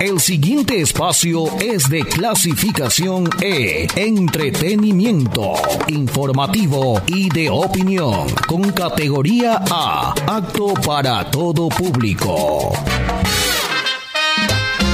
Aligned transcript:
El 0.00 0.20
siguiente 0.20 0.80
espacio 0.80 1.46
es 1.58 1.88
de 1.88 2.04
clasificación 2.04 3.28
E, 3.40 3.88
entretenimiento, 3.96 5.54
informativo 5.88 7.02
y 7.08 7.28
de 7.28 7.50
opinión, 7.50 8.28
con 8.46 8.70
categoría 8.70 9.60
A, 9.68 10.14
apto 10.26 10.74
para 10.74 11.28
todo 11.28 11.68
público. 11.68 12.72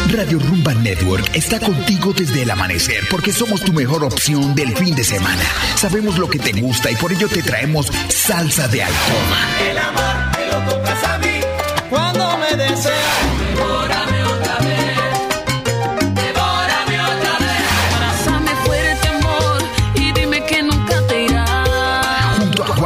Radio 0.08 0.38
Rumba 0.38 0.72
Network 0.74 1.28
está 1.34 1.60
contigo 1.60 2.14
desde 2.16 2.42
el 2.42 2.50
amanecer 2.50 3.04
porque 3.10 3.32
somos 3.32 3.60
tu 3.60 3.74
mejor 3.74 4.04
opción 4.04 4.54
del 4.54 4.74
fin 4.74 4.94
de 4.94 5.04
semana. 5.04 5.44
Sabemos 5.76 6.18
lo 6.18 6.30
que 6.30 6.38
te 6.38 6.52
gusta 6.52 6.90
y 6.90 6.96
por 6.96 7.12
ello 7.12 7.28
te 7.28 7.42
traemos 7.42 7.90
salsa 8.08 8.68
de 8.68 8.84
alcoba. 8.84 9.38
El 9.70 9.78
amor 9.78 10.38
me 10.38 10.46
lo 10.46 10.84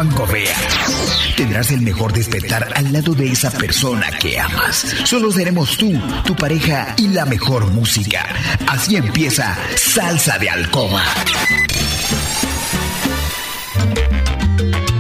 irás. 0.04 0.18
Junto 0.18 0.22
a 0.22 0.26
Juan 0.28 0.28
Correa. 0.28 0.56
Tendrás 1.36 1.70
el 1.70 1.82
mejor 1.82 2.12
despertar 2.12 2.72
al 2.74 2.92
lado 2.92 3.14
de 3.14 3.32
esa 3.32 3.50
persona 3.50 4.10
que 4.18 4.38
amas. 4.38 4.84
Solo 5.04 5.30
seremos 5.32 5.76
tú, 5.76 5.92
tu 6.24 6.34
pareja 6.36 6.94
y 6.96 7.08
la 7.08 7.24
mejor 7.24 7.66
música. 7.72 8.26
Así 8.66 8.96
empieza 8.96 9.56
Salsa 9.76 10.38
de 10.38 10.50
Alcoba. 10.50 11.02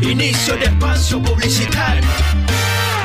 Inicio 0.02 0.56
de 0.56 0.64
espacio 0.64 1.22
publicitario. 1.22 2.08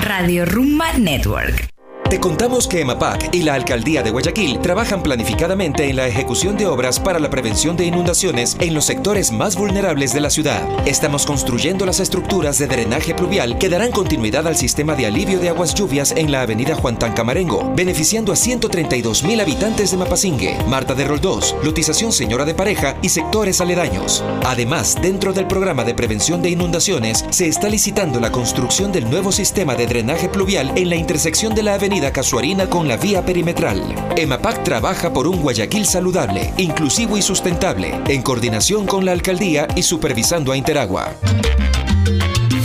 Radio 0.02 0.46
Rumba 0.46 0.94
Network. 0.94 1.73
Te 2.14 2.20
contamos 2.20 2.68
que 2.68 2.82
EMAPAC 2.82 3.34
y 3.34 3.42
la 3.42 3.56
Alcaldía 3.56 4.04
de 4.04 4.12
Guayaquil 4.12 4.60
trabajan 4.60 5.02
planificadamente 5.02 5.90
en 5.90 5.96
la 5.96 6.08
ejecución 6.08 6.56
de 6.56 6.68
obras 6.68 7.00
para 7.00 7.18
la 7.18 7.32
prevención 7.32 7.76
de 7.76 7.86
inundaciones 7.86 8.56
en 8.60 8.76
los 8.76 8.86
sectores 8.86 9.32
más 9.32 9.56
vulnerables 9.56 10.14
de 10.14 10.22
la 10.22 10.30
ciudad. 10.30 10.62
Estamos 10.86 11.26
construyendo 11.26 11.88
las 11.88 12.00
estructuras 12.00 12.60
de 12.60 12.68
drenaje 12.68 13.16
pluvial 13.16 13.58
que 13.58 13.68
darán 13.68 13.90
continuidad 13.90 14.46
al 14.46 14.58
sistema 14.58 14.94
de 14.94 15.08
alivio 15.08 15.40
de 15.40 15.50
aguas 15.50 15.74
lluvias 15.74 16.12
en 16.16 16.32
la 16.32 16.44
avenida 16.44 16.76
Juan 16.76 17.00
Tancamarengo, 17.00 17.74
beneficiando 17.76 18.32
a 18.32 18.36
132 18.36 19.24
mil 19.24 19.42
habitantes 19.42 19.90
de 19.90 19.98
Mapasingue, 19.98 20.56
Marta 20.68 20.94
de 20.94 21.06
Roldós, 21.06 21.56
Lotización 21.64 22.12
Señora 22.12 22.46
de 22.46 22.54
Pareja 22.54 22.96
y 23.02 23.10
sectores 23.10 23.60
aledaños. 23.60 24.24
Además, 24.46 25.00
dentro 25.02 25.34
del 25.34 25.48
programa 25.48 25.84
de 25.84 25.96
prevención 25.96 26.44
de 26.44 26.52
inundaciones, 26.52 27.26
se 27.32 27.48
está 27.48 27.70
licitando 27.70 28.20
la 28.20 28.32
construcción 28.32 28.92
del 28.92 29.10
nuevo 29.10 29.32
sistema 29.32 29.74
de 29.74 29.88
drenaje 29.88 30.30
pluvial 30.30 30.74
en 30.76 30.90
la 30.90 30.96
intersección 30.96 31.56
de 31.56 31.64
la 31.64 31.74
avenida 31.74 32.03
Casuarina 32.12 32.70
con 32.70 32.88
la 32.88 32.98
vía 32.98 33.24
perimetral. 33.24 33.82
EMAPAC 34.18 34.64
trabaja 34.64 35.14
por 35.14 35.28
un 35.28 35.42
Guayaquil 35.42 35.86
saludable, 35.86 36.54
inclusivo 36.58 37.18
y 37.18 37.22
sustentable, 37.22 38.02
en 38.08 38.22
coordinación 38.22 38.86
con 38.86 39.06
la 39.06 39.12
alcaldía 39.12 39.68
y 39.76 39.84
supervisando 39.84 40.52
a 40.52 40.58
Interagua. 40.58 41.16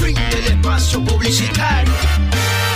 Fin 0.02 0.14
del 0.30 0.46
espacio 0.46 1.04
publicitario. 1.04 1.92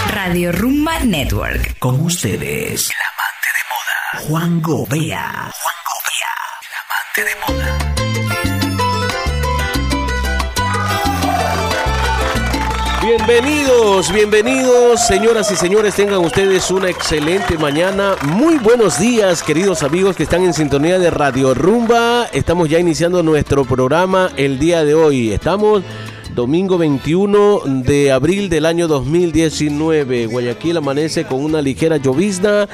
Radio 0.08 0.52
Rumba 0.52 1.00
Network. 1.00 1.78
Con 1.78 2.00
ustedes, 2.00 2.90
el 2.90 3.02
amante 3.12 3.48
de 3.56 3.62
moda, 3.72 4.28
Juan 4.28 4.62
Gobea. 4.62 5.50
Juan 5.62 5.78
Gobea, 5.88 6.34
el 6.62 6.74
amante 6.78 7.24
de 7.24 7.34
moda. 7.46 7.61
Bienvenidos, 13.04 14.12
bienvenidos, 14.12 15.04
señoras 15.04 15.50
y 15.50 15.56
señores, 15.56 15.96
tengan 15.96 16.20
ustedes 16.20 16.70
una 16.70 16.88
excelente 16.88 17.58
mañana. 17.58 18.14
Muy 18.22 18.58
buenos 18.58 19.00
días, 19.00 19.42
queridos 19.42 19.82
amigos 19.82 20.14
que 20.14 20.22
están 20.22 20.44
en 20.44 20.54
sintonía 20.54 21.00
de 21.00 21.10
Radio 21.10 21.52
Rumba. 21.52 22.26
Estamos 22.32 22.68
ya 22.68 22.78
iniciando 22.78 23.24
nuestro 23.24 23.64
programa 23.64 24.30
el 24.36 24.60
día 24.60 24.84
de 24.84 24.94
hoy. 24.94 25.32
Estamos 25.32 25.82
domingo 26.34 26.78
21 26.78 27.62
de 27.84 28.12
abril 28.12 28.48
del 28.48 28.66
año 28.66 28.88
2019. 28.88 30.26
Guayaquil 30.26 30.76
amanece 30.76 31.24
con 31.24 31.44
una 31.44 31.60
ligera 31.60 31.96
llovizna, 31.96 32.68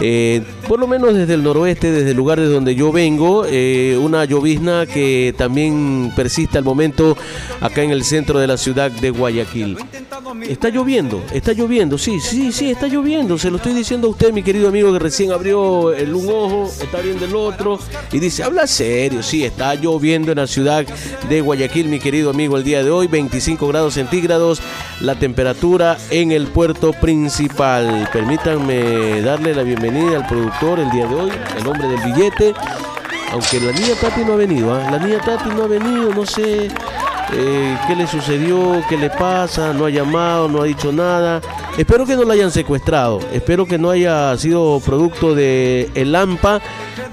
eh, 0.00 0.42
por 0.68 0.80
lo 0.80 0.86
menos 0.86 1.14
desde 1.14 1.34
el 1.34 1.42
noroeste, 1.42 1.90
desde 1.90 2.10
el 2.10 2.16
lugar 2.16 2.40
de 2.40 2.46
donde 2.46 2.74
yo 2.74 2.92
vengo, 2.92 3.44
eh, 3.48 3.98
una 4.00 4.24
llovizna 4.24 4.86
que 4.86 5.34
también 5.36 6.12
persiste 6.16 6.58
al 6.58 6.64
momento 6.64 7.16
acá 7.60 7.82
en 7.82 7.90
el 7.90 8.04
centro 8.04 8.38
de 8.38 8.46
la 8.46 8.56
ciudad 8.56 8.90
de 8.90 9.10
Guayaquil. 9.10 9.78
Está 10.42 10.70
lloviendo, 10.70 11.22
está 11.32 11.52
lloviendo, 11.52 11.98
sí, 11.98 12.18
sí, 12.18 12.50
sí, 12.50 12.70
está 12.70 12.88
lloviendo. 12.88 13.38
Se 13.38 13.48
lo 13.48 13.58
estoy 13.58 13.74
diciendo 13.74 14.08
a 14.08 14.10
usted, 14.10 14.32
mi 14.32 14.42
querido 14.42 14.68
amigo, 14.68 14.92
que 14.92 14.98
recién 14.98 15.30
abrió 15.30 15.92
el 15.92 16.12
un 16.14 16.28
ojo, 16.28 16.68
está 16.82 16.98
viendo 16.98 17.26
el 17.26 17.36
otro 17.36 17.78
y 18.10 18.18
dice, 18.18 18.42
habla 18.42 18.66
serio, 18.66 19.22
sí, 19.22 19.44
está 19.44 19.76
lloviendo 19.76 20.32
en 20.32 20.38
la 20.38 20.48
ciudad 20.48 20.84
de 21.28 21.40
Guayaquil, 21.40 21.88
mi 21.88 22.00
querido 22.00 22.30
amigo, 22.30 22.56
el 22.56 22.64
día 22.64 22.82
de 22.82 22.90
hoy, 22.90 23.06
25 23.06 23.68
grados 23.68 23.94
centígrados, 23.94 24.60
la 25.00 25.16
temperatura 25.16 25.96
en 26.10 26.32
el 26.32 26.48
puerto 26.48 26.92
principal. 26.92 28.08
Permítanme 28.12 29.22
darle 29.22 29.54
la 29.54 29.62
bienvenida 29.62 30.16
al 30.16 30.26
productor 30.26 30.80
el 30.80 30.90
día 30.90 31.06
de 31.06 31.14
hoy, 31.14 31.30
el 31.56 31.66
hombre 31.68 31.86
del 31.86 32.00
billete. 32.00 32.52
Aunque 33.30 33.60
la 33.60 33.72
niña 33.72 33.94
Tati 34.00 34.24
no 34.24 34.32
ha 34.32 34.36
venido, 34.36 34.74
¿ah? 34.74 34.88
la 34.90 34.98
niña 34.98 35.20
Tati 35.20 35.50
no 35.50 35.64
ha 35.64 35.66
venido, 35.66 36.12
no 36.14 36.26
sé 36.26 36.68
eh, 37.32 37.76
qué 37.86 37.96
le 37.96 38.06
sucedió, 38.06 38.82
qué 38.88 38.96
le 38.96 39.10
pasa, 39.10 39.72
no 39.72 39.86
ha 39.86 39.90
llamado, 39.90 40.48
no 40.48 40.62
ha 40.62 40.64
dicho 40.64 40.92
nada. 40.92 41.40
Espero 41.76 42.06
que 42.06 42.16
no 42.16 42.24
la 42.24 42.34
hayan 42.34 42.50
secuestrado, 42.50 43.20
espero 43.32 43.66
que 43.66 43.78
no 43.78 43.90
haya 43.90 44.36
sido 44.38 44.80
producto 44.84 45.34
de 45.34 45.90
el 45.94 46.14
AMPA, 46.14 46.60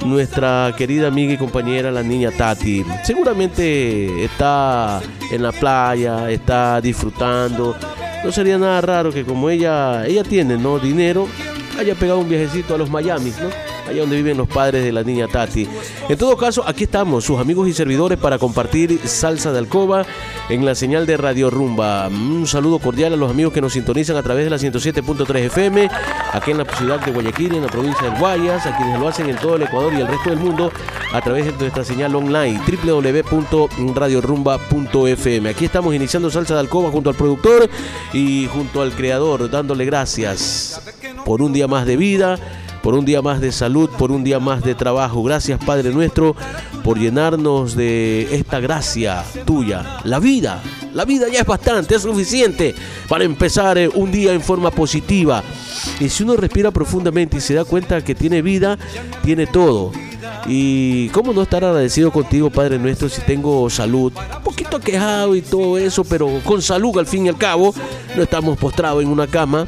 nuestra 0.05 0.73
querida 0.77 1.07
amiga 1.07 1.33
y 1.33 1.37
compañera, 1.37 1.91
la 1.91 2.03
niña 2.03 2.31
Tati. 2.31 2.85
Seguramente 3.03 4.23
está 4.23 5.01
en 5.31 5.43
la 5.43 5.51
playa, 5.51 6.29
está 6.29 6.79
disfrutando. 6.79 7.75
No 8.23 8.31
sería 8.31 8.57
nada 8.57 8.79
raro 8.79 9.11
que 9.11 9.25
como 9.25 9.49
ella, 9.49 10.05
ella 10.05 10.23
tiene, 10.23 10.57
¿no? 10.57 10.79
Dinero, 10.79 11.27
haya 11.77 11.95
pegado 11.95 12.19
un 12.19 12.29
viajecito 12.29 12.75
a 12.75 12.77
los 12.77 12.89
Miami, 12.89 13.31
¿no? 13.31 13.72
Donde 13.99 14.15
viven 14.15 14.37
los 14.37 14.47
padres 14.47 14.83
de 14.83 14.91
la 14.91 15.03
niña 15.03 15.27
Tati. 15.27 15.67
En 16.09 16.17
todo 16.17 16.35
caso, 16.37 16.63
aquí 16.65 16.85
estamos, 16.85 17.23
sus 17.23 17.39
amigos 17.39 17.67
y 17.67 17.73
servidores, 17.73 18.17
para 18.17 18.37
compartir 18.37 18.99
salsa 19.05 19.51
de 19.51 19.59
alcoba 19.59 20.05
en 20.49 20.65
la 20.65 20.75
señal 20.75 21.05
de 21.05 21.17
Radio 21.17 21.49
Rumba. 21.49 22.07
Un 22.07 22.47
saludo 22.47 22.79
cordial 22.79 23.13
a 23.13 23.15
los 23.15 23.31
amigos 23.31 23.53
que 23.53 23.61
nos 23.61 23.73
sintonizan 23.73 24.17
a 24.17 24.23
través 24.23 24.45
de 24.45 24.49
la 24.49 24.57
107.3 24.57 25.35
FM, 25.45 25.89
aquí 26.31 26.51
en 26.51 26.57
la 26.57 26.65
ciudad 26.65 26.99
de 26.99 27.11
Guayaquil, 27.11 27.55
en 27.55 27.63
la 27.63 27.69
provincia 27.69 28.09
de 28.09 28.19
Guayas, 28.19 28.65
a 28.65 28.75
quienes 28.77 28.99
lo 28.99 29.07
hacen 29.07 29.29
en 29.29 29.37
todo 29.37 29.55
el 29.55 29.61
Ecuador 29.63 29.93
y 29.93 30.01
el 30.01 30.07
resto 30.07 30.29
del 30.29 30.39
mundo 30.39 30.71
a 31.11 31.21
través 31.21 31.45
de 31.45 31.53
nuestra 31.53 31.83
señal 31.83 32.15
online 32.15 32.61
www.radiorumba.fm. 32.83 35.49
Aquí 35.49 35.65
estamos 35.65 35.95
iniciando 35.95 36.31
salsa 36.31 36.55
de 36.55 36.61
alcoba 36.61 36.91
junto 36.91 37.09
al 37.09 37.15
productor 37.15 37.69
y 38.13 38.47
junto 38.47 38.81
al 38.81 38.93
creador, 38.93 39.49
dándole 39.49 39.85
gracias 39.85 40.81
por 41.25 41.41
un 41.41 41.53
día 41.53 41.67
más 41.67 41.85
de 41.85 41.97
vida 41.97 42.37
por 42.83 42.93
un 42.95 43.05
día 43.05 43.21
más 43.21 43.39
de 43.39 43.51
salud, 43.51 43.89
por 43.97 44.11
un 44.11 44.23
día 44.23 44.39
más 44.39 44.61
de 44.61 44.75
trabajo. 44.75 45.23
Gracias 45.23 45.63
Padre 45.63 45.91
nuestro 45.91 46.35
por 46.83 46.99
llenarnos 46.99 47.75
de 47.75 48.35
esta 48.35 48.59
gracia 48.59 49.23
tuya. 49.45 49.99
La 50.03 50.19
vida, 50.19 50.61
la 50.93 51.05
vida 51.05 51.27
ya 51.29 51.39
es 51.39 51.45
bastante, 51.47 51.95
es 51.95 52.01
suficiente 52.01 52.75
para 53.07 53.23
empezar 53.23 53.77
eh, 53.77 53.87
un 53.87 54.11
día 54.11 54.33
en 54.33 54.41
forma 54.41 54.69
positiva. 54.69 55.41
Y 56.01 56.09
si 56.09 56.23
uno 56.23 56.35
respira 56.35 56.71
profundamente 56.71 57.37
y 57.37 57.41
se 57.41 57.53
da 57.53 57.63
cuenta 57.63 58.03
que 58.03 58.15
tiene 58.15 58.41
vida, 58.41 58.77
tiene 59.23 59.47
todo. 59.47 59.93
Y 60.45 61.07
cómo 61.09 61.31
no 61.31 61.43
estar 61.43 61.63
agradecido 61.63 62.11
contigo, 62.11 62.49
Padre 62.49 62.77
nuestro, 62.77 63.07
si 63.07 63.21
tengo 63.21 63.69
salud, 63.69 64.11
un 64.35 64.43
poquito 64.43 64.77
quejado 64.79 65.35
y 65.35 65.41
todo 65.41 65.77
eso, 65.77 66.03
pero 66.03 66.41
con 66.43 66.61
salud 66.61 66.97
al 66.97 67.07
fin 67.07 67.25
y 67.25 67.29
al 67.29 67.37
cabo, 67.37 67.73
no 68.15 68.23
estamos 68.23 68.57
postrados 68.57 69.01
en 69.01 69.09
una 69.09 69.27
cama, 69.27 69.65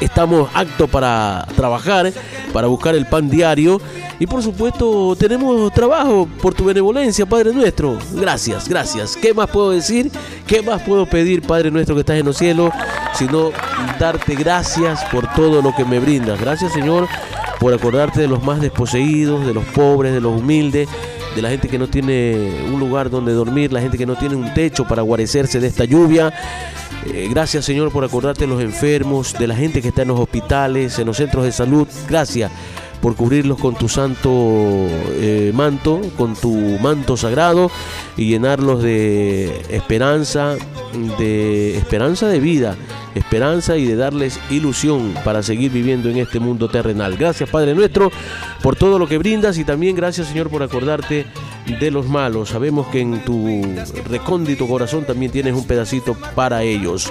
estamos 0.00 0.48
aptos 0.54 0.88
para 0.88 1.46
trabajar, 1.56 2.12
para 2.52 2.66
buscar 2.66 2.94
el 2.94 3.06
pan 3.06 3.28
diario. 3.28 3.80
Y 4.20 4.26
por 4.26 4.42
supuesto 4.42 5.14
tenemos 5.16 5.72
trabajo 5.72 6.28
por 6.42 6.54
tu 6.54 6.64
benevolencia, 6.64 7.26
Padre 7.26 7.52
nuestro. 7.52 7.98
Gracias, 8.12 8.68
gracias. 8.68 9.16
¿Qué 9.16 9.32
más 9.32 9.48
puedo 9.48 9.70
decir? 9.70 10.10
¿Qué 10.46 10.60
más 10.62 10.82
puedo 10.82 11.06
pedir, 11.06 11.42
Padre 11.42 11.70
nuestro 11.70 11.94
que 11.94 12.00
estás 12.00 12.16
en 12.16 12.26
los 12.26 12.36
cielos? 12.36 12.72
Sino 13.14 13.50
darte 13.98 14.34
gracias 14.34 15.04
por 15.06 15.32
todo 15.34 15.62
lo 15.62 15.74
que 15.74 15.84
me 15.84 16.00
brindas. 16.00 16.40
Gracias, 16.40 16.72
Señor, 16.72 17.08
por 17.60 17.72
acordarte 17.72 18.20
de 18.20 18.28
los 18.28 18.42
más 18.42 18.60
desposeídos, 18.60 19.46
de 19.46 19.54
los 19.54 19.64
pobres, 19.66 20.12
de 20.12 20.20
los 20.20 20.40
humildes 20.40 20.88
de 21.34 21.42
la 21.42 21.50
gente 21.50 21.68
que 21.68 21.78
no 21.78 21.88
tiene 21.88 22.62
un 22.72 22.80
lugar 22.80 23.10
donde 23.10 23.32
dormir, 23.32 23.72
la 23.72 23.80
gente 23.80 23.98
que 23.98 24.06
no 24.06 24.16
tiene 24.16 24.36
un 24.36 24.52
techo 24.54 24.84
para 24.86 25.02
guarecerse 25.02 25.60
de 25.60 25.66
esta 25.66 25.84
lluvia. 25.84 26.32
Eh, 27.06 27.28
gracias 27.30 27.64
Señor 27.64 27.92
por 27.92 28.04
acordarte 28.04 28.42
de 28.42 28.48
los 28.48 28.60
enfermos, 28.60 29.34
de 29.38 29.46
la 29.46 29.54
gente 29.54 29.80
que 29.80 29.88
está 29.88 30.02
en 30.02 30.08
los 30.08 30.20
hospitales, 30.20 30.98
en 30.98 31.06
los 31.06 31.16
centros 31.16 31.44
de 31.44 31.52
salud. 31.52 31.86
Gracias 32.08 32.50
por 33.00 33.14
cubrirlos 33.14 33.58
con 33.58 33.74
tu 33.74 33.88
santo 33.88 34.30
eh, 34.30 35.52
manto, 35.54 36.00
con 36.16 36.34
tu 36.34 36.52
manto 36.80 37.16
sagrado 37.16 37.70
y 38.16 38.26
llenarlos 38.26 38.82
de 38.82 39.62
esperanza, 39.70 40.56
de 41.18 41.76
esperanza 41.76 42.26
de 42.26 42.40
vida, 42.40 42.76
esperanza 43.18 43.76
y 43.76 43.86
de 43.86 43.96
darles 43.96 44.40
ilusión 44.50 45.14
para 45.24 45.42
seguir 45.42 45.70
viviendo 45.70 46.08
en 46.08 46.18
este 46.18 46.40
mundo 46.40 46.68
terrenal. 46.68 47.16
Gracias 47.16 47.50
Padre 47.50 47.74
nuestro 47.74 48.10
por 48.62 48.76
todo 48.76 48.98
lo 48.98 49.06
que 49.06 49.18
brindas 49.18 49.58
y 49.58 49.64
también 49.64 49.96
gracias 49.96 50.28
Señor 50.28 50.50
por 50.50 50.62
acordarte 50.62 51.26
de 51.80 51.90
los 51.90 52.06
malos. 52.06 52.50
Sabemos 52.50 52.86
que 52.88 53.00
en 53.00 53.24
tu 53.24 53.46
recóndito 54.08 54.66
corazón 54.66 55.04
también 55.04 55.32
tienes 55.32 55.54
un 55.54 55.66
pedacito 55.66 56.16
para 56.34 56.62
ellos. 56.62 57.10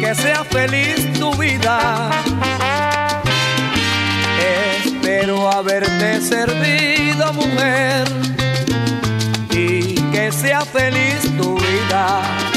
Que 0.00 0.14
sea 0.14 0.44
feliz 0.44 1.12
tu 1.18 1.34
vida. 1.34 2.10
Espero 4.84 5.50
haberte 5.50 6.20
servido, 6.20 7.32
mujer, 7.32 8.06
y 9.50 9.94
que 10.12 10.30
sea 10.32 10.60
feliz 10.60 11.20
tu 11.36 11.56
vida. 11.56 12.47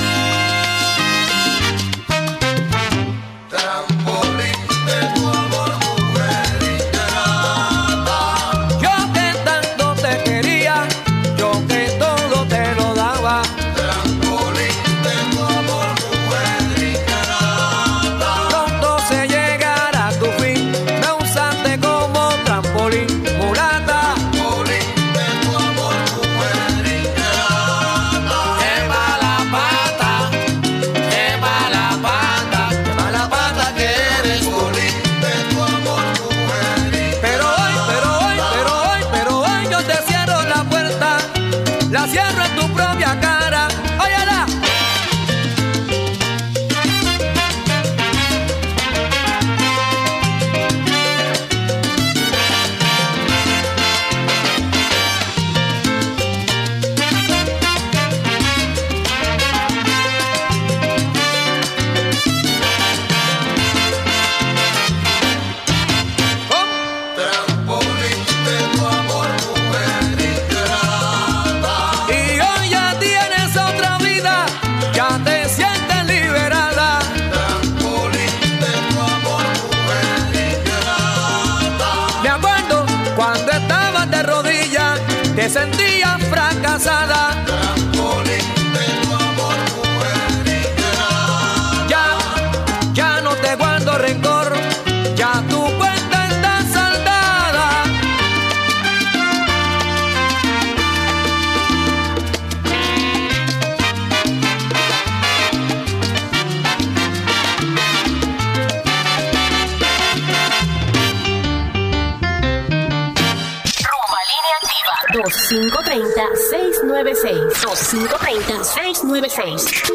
2530-696. 117.21 117.21
2530-696. 117.21 119.92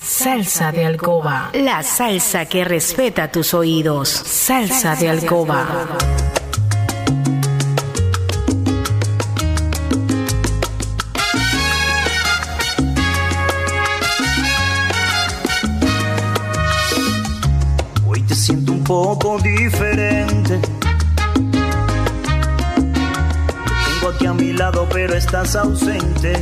Salsa 0.00 0.72
de 0.72 0.86
alcoba. 0.86 1.50
La 1.52 1.82
salsa 1.82 2.46
que 2.46 2.64
respeta 2.64 3.30
tus 3.30 3.52
oídos. 3.54 4.08
Salsa 4.08 4.96
de 4.96 5.08
alcoba. 5.08 5.86
Hoy 18.06 18.22
te 18.22 18.34
siento 18.34 18.72
un 18.72 18.82
poco 18.82 19.38
diferente. 19.38 20.60
Tengo 23.84 24.08
aquí 24.14 24.26
a 24.26 24.32
mi 24.32 24.52
lado, 24.52 24.86
pero 24.90 25.14
estás 25.14 25.54
ausente. 25.54 26.32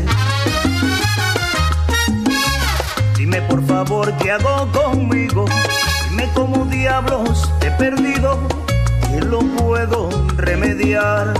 Favor 3.85 4.11
qué 4.16 4.30
hago 4.30 4.73
conmigo. 4.73 5.45
Dime 6.09 6.26
cómo 6.35 6.64
diablos 6.64 7.52
te 7.61 7.66
he 7.66 7.71
perdido. 7.73 8.38
Que 9.06 9.21
lo 9.21 9.40
puedo 9.40 10.09
remediar. 10.37 11.35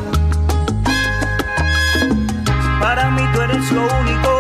Para 2.79 3.11
mí 3.11 3.23
tú 3.33 3.41
eres 3.41 3.73
lo 3.73 3.85
único. 4.03 4.33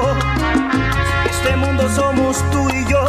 Este 1.30 1.56
mundo 1.56 1.88
somos 1.94 2.44
tú 2.52 2.68
y 2.68 2.84
yo. 2.92 3.02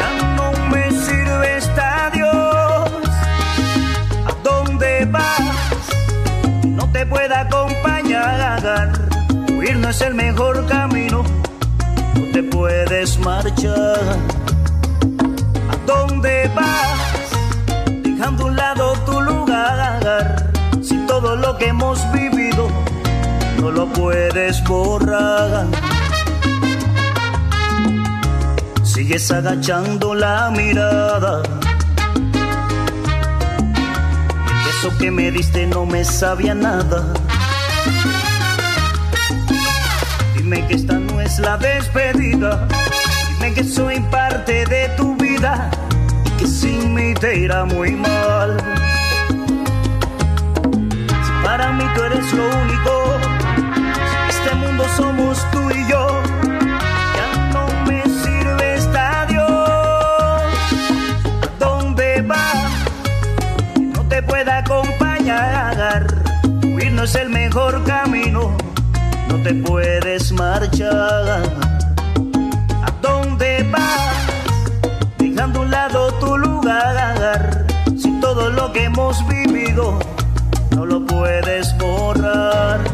Ya 0.00 0.10
no 0.38 0.48
me 0.70 0.90
sirve 0.90 1.56
esta 1.58 2.10
Dios. 2.10 2.90
¿A 4.30 4.32
dónde 4.42 5.04
vas? 5.10 5.84
No 6.64 6.90
te 6.90 7.04
puedo 7.04 7.34
acompañar. 7.34 8.92
Huir 9.52 9.76
no 9.76 9.90
es 9.90 10.00
el 10.00 10.14
mejor 10.14 10.64
camino 10.66 10.94
no 10.94 11.03
te 12.34 12.42
puedes 12.42 13.16
marchar. 13.20 14.00
¿A 15.70 15.76
dónde 15.86 16.50
vas? 16.56 17.30
Dejando 18.02 18.42
a 18.42 18.46
un 18.46 18.56
lado 18.56 18.92
tu 19.06 19.20
lugar. 19.20 20.52
Si 20.82 20.96
todo 21.06 21.36
lo 21.36 21.56
que 21.58 21.68
hemos 21.68 22.00
vivido 22.10 22.68
no 23.60 23.70
lo 23.70 23.86
puedes 23.86 24.62
borrar. 24.64 25.66
Sigues 28.82 29.30
agachando 29.30 30.12
la 30.12 30.50
mirada. 30.50 31.40
El 34.50 34.58
beso 34.66 34.98
que 34.98 35.10
me 35.12 35.30
diste 35.30 35.68
no 35.68 35.86
me 35.86 36.04
sabía 36.04 36.54
nada. 36.56 37.14
Dime 40.36 40.66
que 40.66 40.74
esta 40.74 40.94
no 40.94 41.03
es 41.24 41.38
la 41.38 41.56
despedida. 41.56 42.68
Dime 43.28 43.54
que 43.54 43.64
soy 43.64 44.00
parte 44.10 44.64
de 44.66 44.88
tu 44.96 45.16
vida 45.16 45.70
y 46.24 46.30
que 46.30 46.46
sin 46.46 46.94
mí 46.94 47.14
te 47.14 47.38
irá 47.38 47.64
muy 47.64 47.92
mal. 47.92 48.58
Si 51.24 51.32
para 51.44 51.72
mí 51.72 51.84
tú 51.94 52.02
eres 52.02 52.32
lo 52.32 52.44
único, 52.44 53.18
este 54.28 54.54
mundo 54.56 54.84
somos 54.96 55.38
tú 55.50 55.70
y 55.70 55.88
yo. 55.90 56.22
Ya 57.16 57.50
no 57.52 57.66
me 57.86 58.02
sirve 58.22 58.74
esta 58.74 59.26
pueda 64.26 64.58
acompañar. 64.58 66.06
Huir 66.62 66.92
no 66.92 67.02
es 67.02 67.14
el 67.14 67.28
mejor 67.30 67.82
camino 67.84 68.56
no 69.36 69.42
te 69.42 69.54
puedes 69.54 70.30
marchar. 70.32 71.42
¿A 72.82 72.90
dónde 73.02 73.66
vas? 73.72 74.26
Dejando 75.18 75.60
a 75.60 75.62
un 75.62 75.70
lado 75.70 76.12
tu 76.20 76.38
lugar. 76.38 77.66
Si 77.98 78.10
todo 78.20 78.50
lo 78.50 78.72
que 78.72 78.84
hemos 78.84 79.26
vivido 79.26 79.98
no 80.70 80.86
lo 80.86 81.04
puedes 81.04 81.76
borrar. 81.78 82.93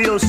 Labios, 0.00 0.22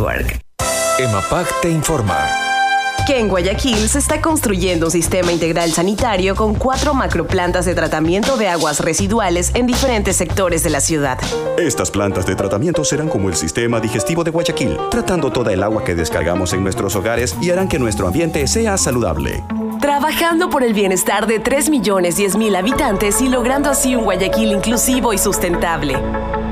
Network. 0.00 0.40
EMAPAC 0.98 1.60
te 1.60 1.70
informa. 1.70 2.16
Que 3.06 3.18
en 3.18 3.28
Guayaquil 3.28 3.88
se 3.88 3.98
está 3.98 4.20
construyendo 4.20 4.86
un 4.86 4.92
sistema 4.92 5.32
integral 5.32 5.72
sanitario 5.72 6.34
con 6.34 6.54
cuatro 6.54 6.94
macroplantas 6.94 7.64
de 7.64 7.74
tratamiento 7.74 8.36
de 8.36 8.48
aguas 8.48 8.80
residuales 8.80 9.50
en 9.54 9.66
diferentes 9.66 10.16
sectores 10.16 10.62
de 10.62 10.70
la 10.70 10.80
ciudad. 10.80 11.18
Estas 11.58 11.90
plantas 11.90 12.24
de 12.24 12.34
tratamiento 12.34 12.84
serán 12.84 13.08
como 13.08 13.28
el 13.28 13.36
sistema 13.36 13.80
digestivo 13.80 14.24
de 14.24 14.30
Guayaquil, 14.30 14.78
tratando 14.90 15.30
toda 15.30 15.52
el 15.52 15.62
agua 15.62 15.84
que 15.84 15.94
descargamos 15.94 16.52
en 16.52 16.62
nuestros 16.62 16.94
hogares 16.96 17.36
y 17.42 17.50
harán 17.50 17.68
que 17.68 17.78
nuestro 17.78 18.06
ambiente 18.06 18.46
sea 18.46 18.78
saludable. 18.78 19.42
Trabajando 19.80 20.50
por 20.50 20.62
el 20.62 20.72
bienestar 20.74 21.26
de 21.26 21.40
3 21.40 21.68
millones 21.68 22.16
10 22.16 22.36
mil 22.36 22.54
habitantes 22.54 23.20
y 23.20 23.28
logrando 23.28 23.70
así 23.70 23.96
un 23.96 24.04
Guayaquil 24.04 24.52
inclusivo 24.52 25.12
y 25.12 25.18
sustentable. 25.18 25.96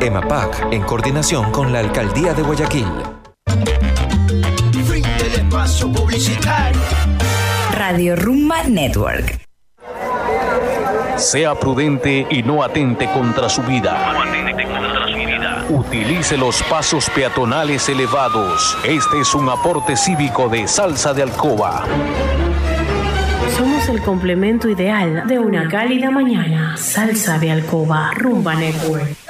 EMAPAC, 0.00 0.72
en 0.72 0.82
coordinación 0.82 1.50
con 1.50 1.72
la 1.72 1.80
Alcaldía 1.80 2.32
de 2.32 2.42
Guayaquil. 2.42 2.86
Radio 7.98 8.14
Rumba 8.14 8.62
Network. 8.62 9.40
Sea 11.16 11.56
prudente 11.56 12.28
y 12.30 12.44
no 12.44 12.62
atente 12.62 13.10
contra 13.10 13.48
su 13.48 13.60
vida. 13.62 14.14
Utilice 15.68 16.36
los 16.36 16.62
pasos 16.62 17.10
peatonales 17.10 17.88
elevados. 17.88 18.78
Este 18.84 19.20
es 19.20 19.34
un 19.34 19.48
aporte 19.48 19.96
cívico 19.96 20.48
de 20.48 20.68
Salsa 20.68 21.12
de 21.12 21.24
Alcoba. 21.24 21.86
Somos 23.56 23.88
el 23.88 24.00
complemento 24.02 24.68
ideal 24.68 25.26
de 25.26 25.40
una 25.40 25.68
cálida 25.68 26.12
mañana. 26.12 26.76
Salsa 26.76 27.40
de 27.40 27.50
alcoba, 27.50 28.12
Rumba 28.14 28.54
Network. 28.54 29.27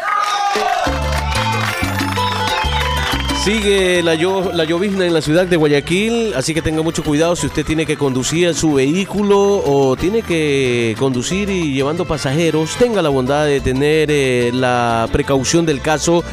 Sigue 3.48 4.02
la, 4.02 4.14
la 4.14 4.64
llovizna 4.66 5.06
en 5.06 5.14
la 5.14 5.22
ciudad 5.22 5.46
de 5.46 5.56
Guayaquil, 5.56 6.34
así 6.36 6.52
que 6.52 6.60
tenga 6.60 6.82
mucho 6.82 7.02
cuidado 7.02 7.34
si 7.34 7.46
usted 7.46 7.64
tiene 7.64 7.86
que 7.86 7.96
conducir 7.96 8.54
su 8.54 8.74
vehículo 8.74 9.62
o 9.64 9.96
tiene 9.96 10.20
que 10.20 10.94
conducir 10.98 11.48
y 11.48 11.72
llevando 11.72 12.04
pasajeros. 12.04 12.76
Tenga 12.76 13.00
la 13.00 13.08
bondad 13.08 13.46
de 13.46 13.62
tener 13.62 14.10
eh, 14.10 14.50
la 14.52 15.08
precaución 15.10 15.64
del 15.64 15.80
caso. 15.80 16.24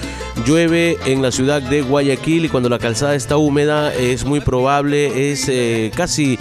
Llueve 0.45 0.97
en 1.05 1.21
la 1.21 1.31
ciudad 1.31 1.61
de 1.61 1.83
Guayaquil 1.83 2.43
y 2.43 2.49
cuando 2.49 2.67
la 2.67 2.79
calzada 2.79 3.15
está 3.15 3.37
húmeda 3.37 3.95
es 3.95 4.25
muy 4.25 4.41
probable, 4.41 5.31
es 5.31 5.47
eh, 5.47 5.91
casi 5.95 6.37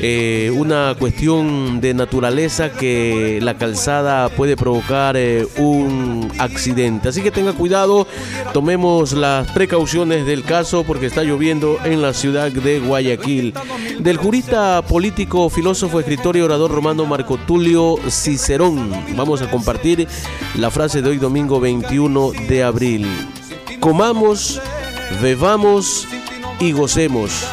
eh, 0.00 0.52
una 0.54 0.94
cuestión 0.96 1.80
de 1.80 1.92
naturaleza 1.92 2.70
que 2.70 3.40
la 3.42 3.58
calzada 3.58 4.28
puede 4.28 4.56
provocar 4.56 5.16
eh, 5.16 5.46
un 5.56 6.30
accidente. 6.38 7.08
Así 7.08 7.20
que 7.20 7.32
tenga 7.32 7.52
cuidado, 7.52 8.06
tomemos 8.52 9.12
las 9.12 9.50
precauciones 9.50 10.24
del 10.24 10.44
caso 10.44 10.84
porque 10.84 11.06
está 11.06 11.24
lloviendo 11.24 11.78
en 11.84 12.00
la 12.00 12.12
ciudad 12.12 12.52
de 12.52 12.78
Guayaquil. 12.78 13.54
Del 13.98 14.16
jurista 14.18 14.82
político, 14.82 15.50
filósofo, 15.50 15.98
escritor 15.98 16.36
y 16.36 16.42
orador 16.42 16.70
romano 16.70 17.04
Marco 17.04 17.36
Tulio 17.36 17.96
Cicerón, 18.08 18.92
vamos 19.16 19.42
a 19.42 19.50
compartir 19.50 20.06
la 20.56 20.70
frase 20.70 21.02
de 21.02 21.10
hoy 21.10 21.18
domingo 21.18 21.58
21 21.58 22.32
de 22.48 22.62
abril. 22.62 23.06
Comamos, 23.80 24.60
bebamos 25.20 26.06
y 26.60 26.70
gocemos. 26.72 27.46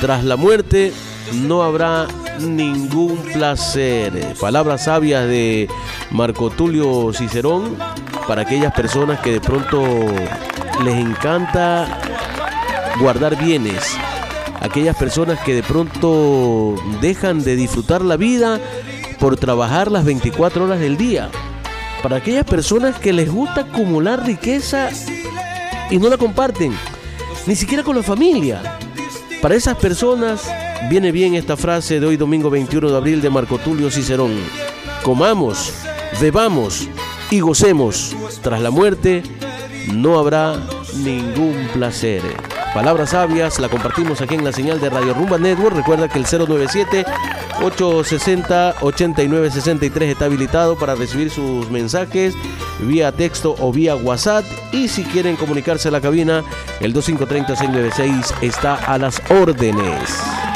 Tras 0.00 0.22
la 0.24 0.36
muerte 0.36 0.92
no 1.32 1.62
habrá 1.62 2.06
ningún 2.40 3.16
placer. 3.32 4.34
Palabras 4.40 4.84
sabias 4.84 5.26
de 5.26 5.68
Marco 6.10 6.50
Tulio 6.50 7.12
Cicerón 7.12 7.76
para 8.26 8.42
aquellas 8.42 8.72
personas 8.72 9.20
que 9.20 9.32
de 9.32 9.40
pronto 9.40 9.82
les 10.84 10.94
encanta 10.94 12.00
guardar 13.00 13.36
bienes. 13.36 13.96
Aquellas 14.60 14.96
personas 14.96 15.38
que 15.40 15.54
de 15.54 15.62
pronto 15.62 16.74
dejan 17.00 17.42
de 17.44 17.56
disfrutar 17.56 18.02
la 18.02 18.16
vida 18.16 18.60
por 19.18 19.36
trabajar 19.36 19.90
las 19.90 20.04
24 20.04 20.64
horas 20.64 20.80
del 20.80 20.96
día. 20.96 21.30
Para 22.02 22.16
aquellas 22.16 22.44
personas 22.44 22.98
que 22.98 23.12
les 23.12 23.30
gusta 23.30 23.62
acumular 23.62 24.24
riqueza 24.24 24.90
y 25.90 25.98
no 25.98 26.08
la 26.08 26.16
comparten, 26.16 26.72
ni 27.46 27.56
siquiera 27.56 27.82
con 27.82 27.96
la 27.96 28.02
familia. 28.02 28.78
Para 29.40 29.54
esas 29.54 29.76
personas 29.76 30.48
viene 30.90 31.12
bien 31.12 31.34
esta 31.34 31.56
frase 31.56 32.00
de 32.00 32.06
hoy 32.06 32.16
domingo 32.16 32.50
21 32.50 32.90
de 32.90 32.96
abril 32.96 33.20
de 33.20 33.30
Marco 33.30 33.58
Tulio 33.58 33.90
Cicerón. 33.90 34.32
Comamos, 35.02 35.72
bebamos 36.20 36.88
y 37.30 37.40
gocemos. 37.40 38.14
Tras 38.42 38.60
la 38.60 38.70
muerte 38.70 39.22
no 39.92 40.18
habrá 40.18 40.56
ningún 40.96 41.68
placer. 41.72 42.22
Palabras 42.74 43.10
sabias, 43.10 43.58
la 43.58 43.68
compartimos 43.68 44.20
aquí 44.20 44.34
en 44.34 44.44
la 44.44 44.52
señal 44.52 44.80
de 44.80 44.90
Radio 44.90 45.14
Rumba 45.14 45.38
Network. 45.38 45.76
Recuerda 45.76 46.08
que 46.08 46.18
el 46.18 46.26
097 46.26 47.04
860 47.62 48.76
8963 48.80 50.10
está 50.10 50.26
habilitado 50.26 50.78
para 50.78 50.94
recibir 50.94 51.30
sus 51.30 51.70
mensajes 51.70 52.34
vía 52.80 53.10
texto 53.12 53.56
o 53.58 53.72
vía 53.72 53.96
WhatsApp. 53.96 54.44
Y 54.72 54.88
si 54.88 55.04
quieren 55.04 55.36
comunicarse 55.36 55.88
a 55.88 55.90
la 55.90 56.00
cabina, 56.00 56.44
el 56.80 56.94
2530-696 56.94 58.34
está 58.42 58.74
a 58.74 58.98
las 58.98 59.20
órdenes. 59.30 60.47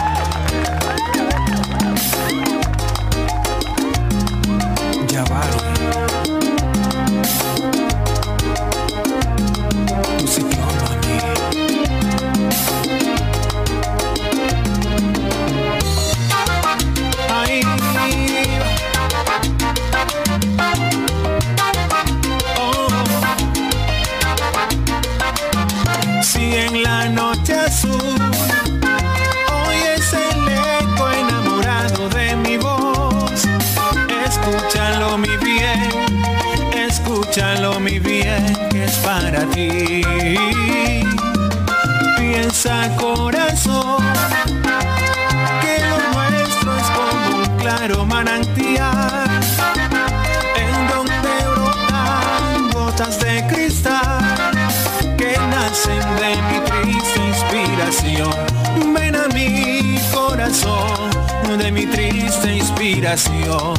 Ven 58.95 59.17
a 59.17 59.29
mi 59.29 59.99
corazón, 60.13 61.11
de 61.59 61.73
mi 61.73 61.87
triste 61.87 62.57
inspiración. 62.57 63.75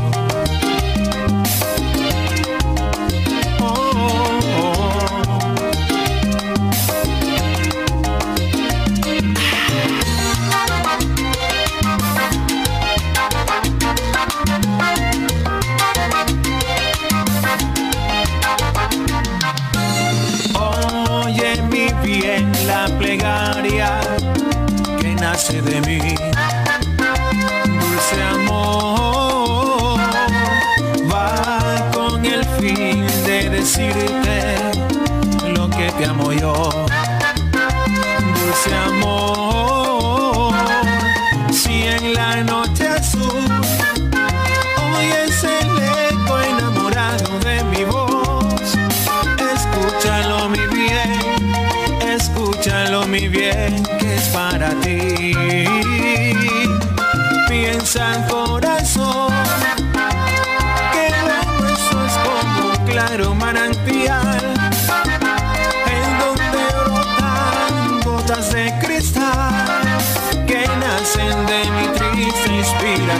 Nace 25.33 25.63
de 25.63 25.81
mí. 25.81 26.32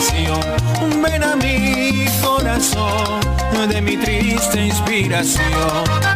canción. 0.04 1.02
Ven 1.02 1.24
a 1.24 1.36
mi 1.36 2.06
corazón 2.22 3.22
de 3.70 3.82
mi 3.82 3.98
triste 3.98 4.66
inspiración. 4.66 6.13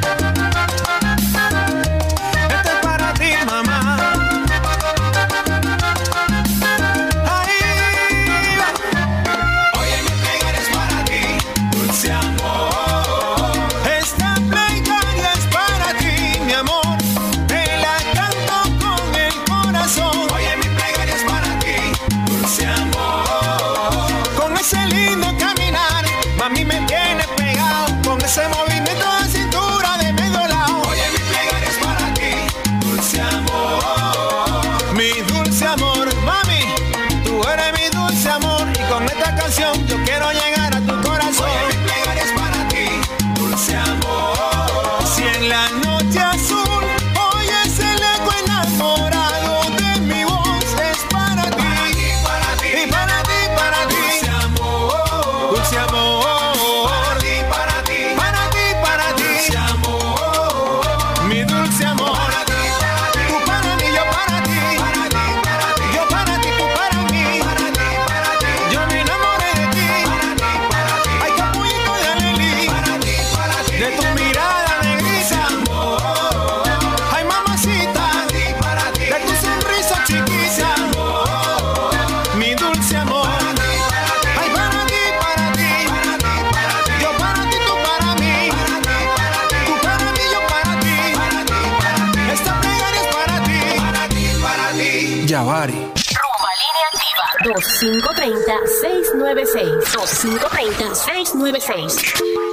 2530-696. 97.48 99.82
2530-696. 99.82 102.47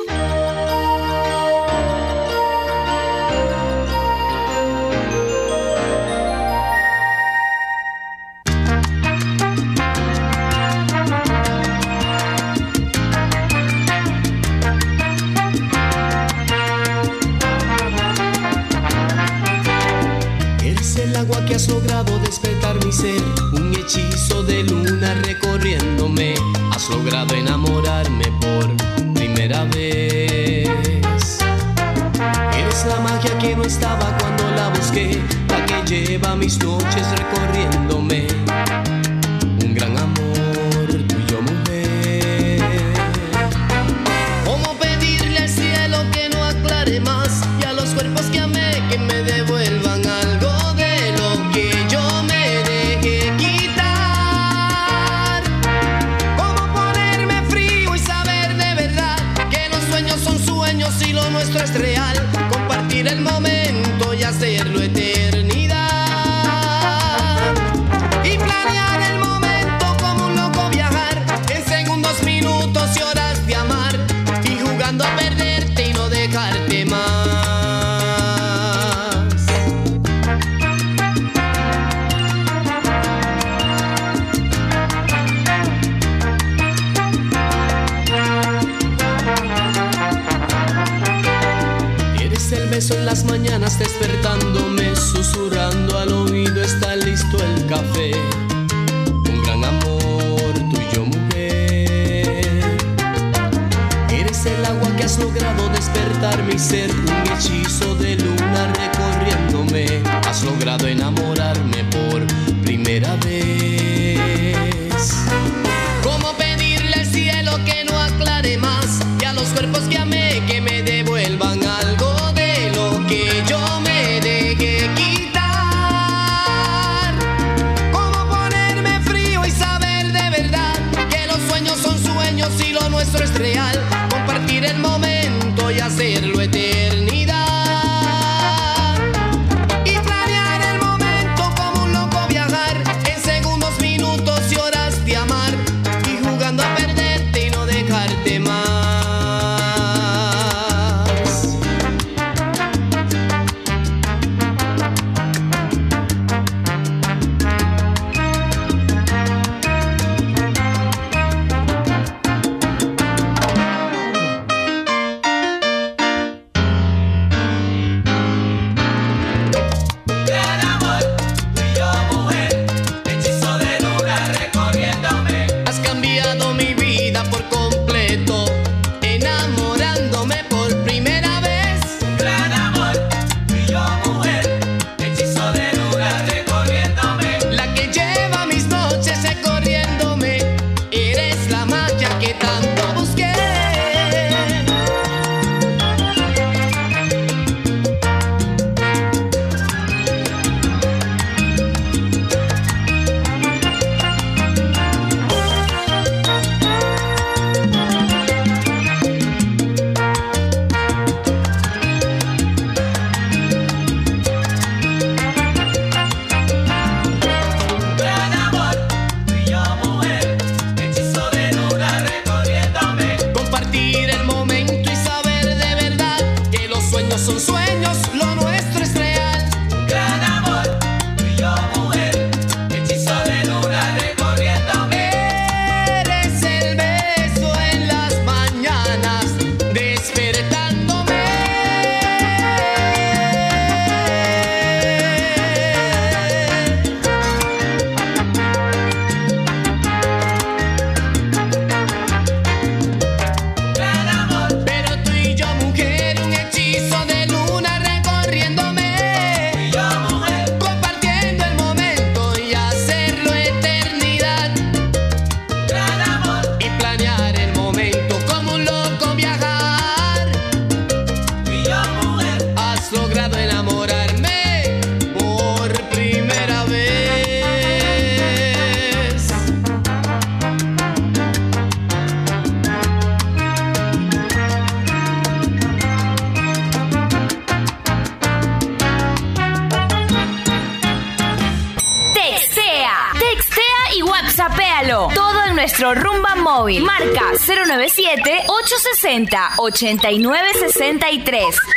240-8963. 299.15 301.74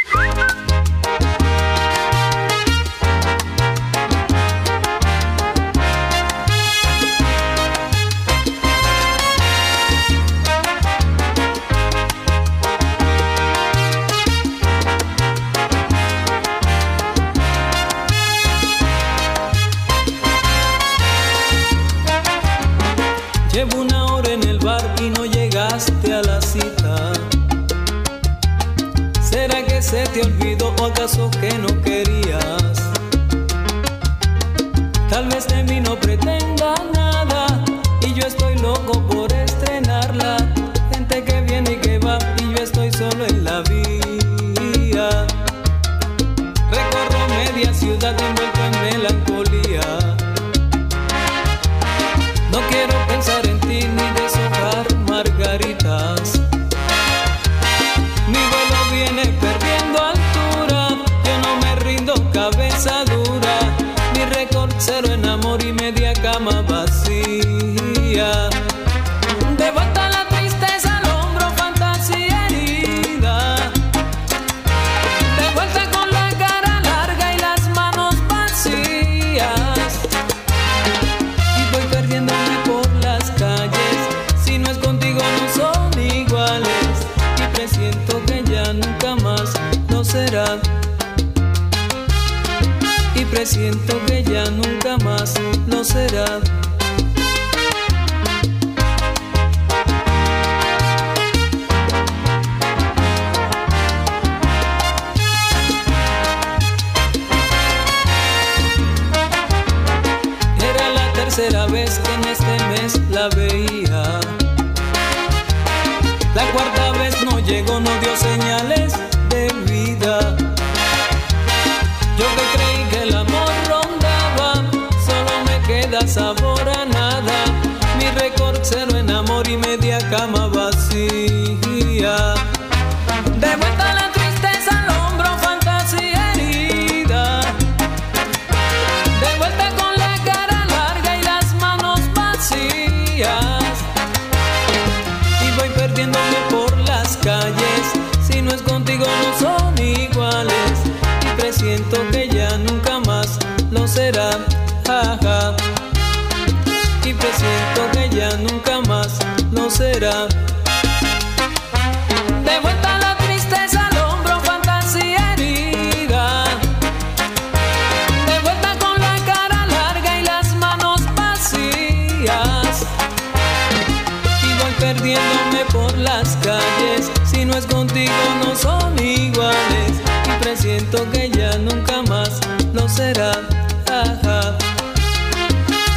por 175.72 175.98
las 175.98 176.36
calles, 176.38 177.12
si 177.26 177.46
no 177.46 177.54
es 177.54 177.66
contigo 177.66 178.14
no 178.44 178.56
son 178.56 178.98
iguales 179.00 179.92
y 180.26 180.44
presiento 180.44 181.10
que 181.12 181.30
ya 181.30 181.58
nunca 181.58 182.02
más 182.04 182.40
lo 182.74 182.88
será. 182.88 183.32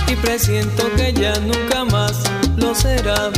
Y 0.08 0.16
presiento 0.16 0.90
que 0.96 1.12
ya 1.12 1.32
nunca 1.40 1.84
más 1.84 2.22
lo 2.56 2.74
será. 2.74 3.30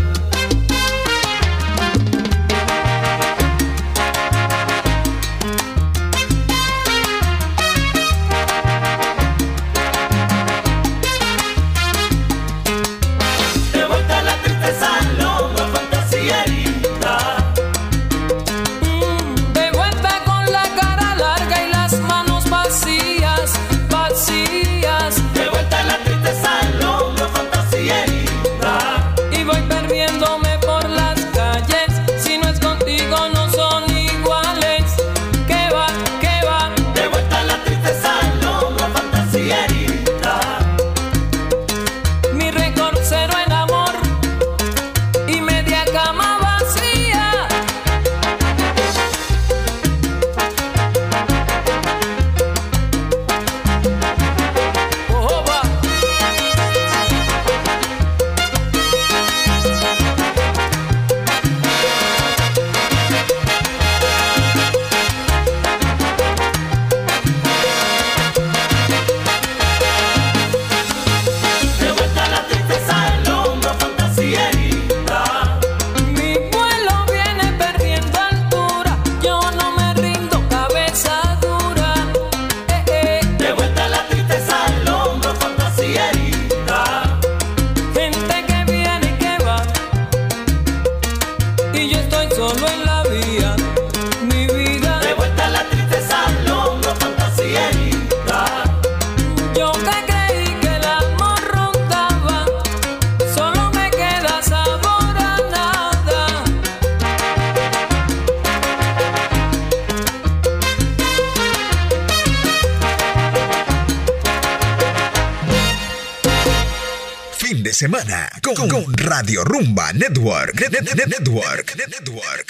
Network. 120.03 120.59
Network. 120.59 121.77
Network. 121.77 122.49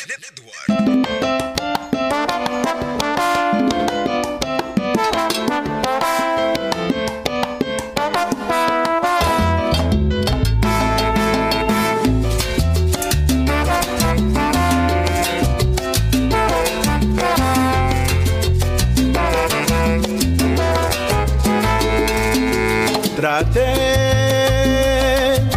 Traté 23.14 23.74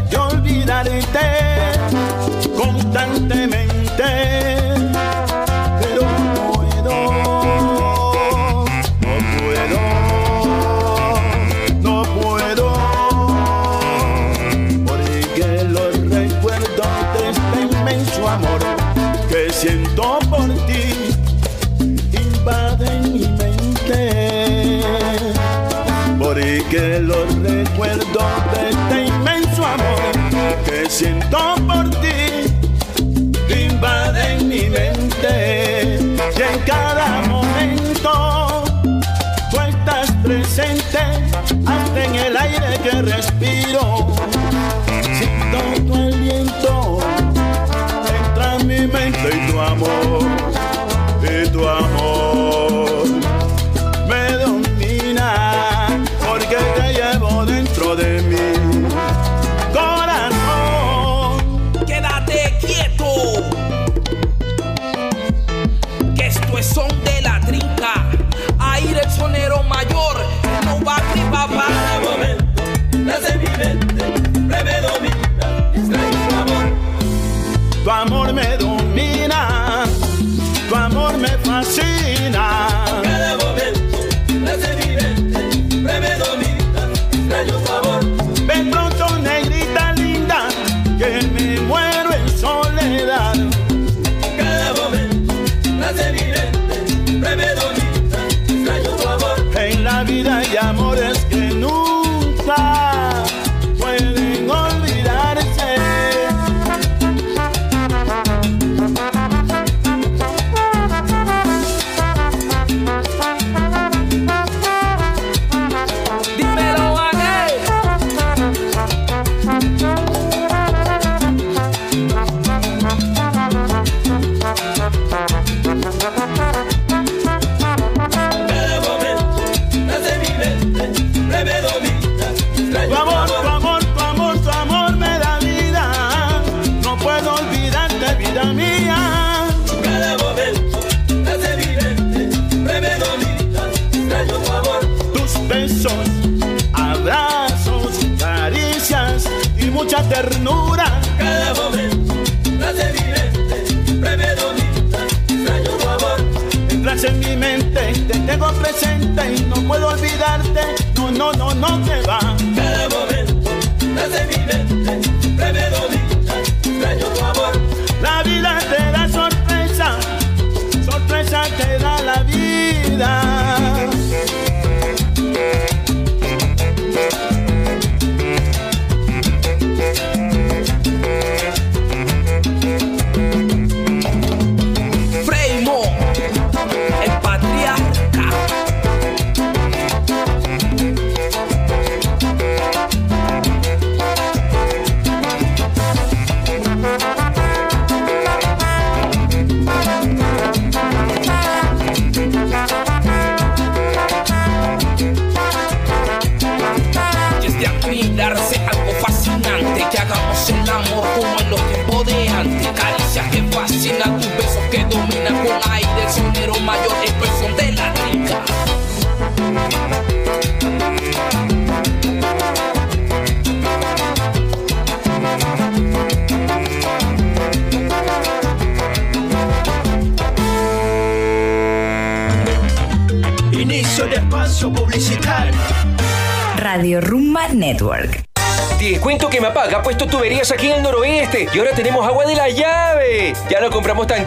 de 0.09 0.17
olvidarte 0.17 1.54
constantemente. 2.65 4.54
usted 40.85 41.67
hasta 41.67 42.03
en 42.03 42.15
el 42.15 42.37
aire 42.37 42.79
que 42.83 43.01
respiro. 43.01 44.34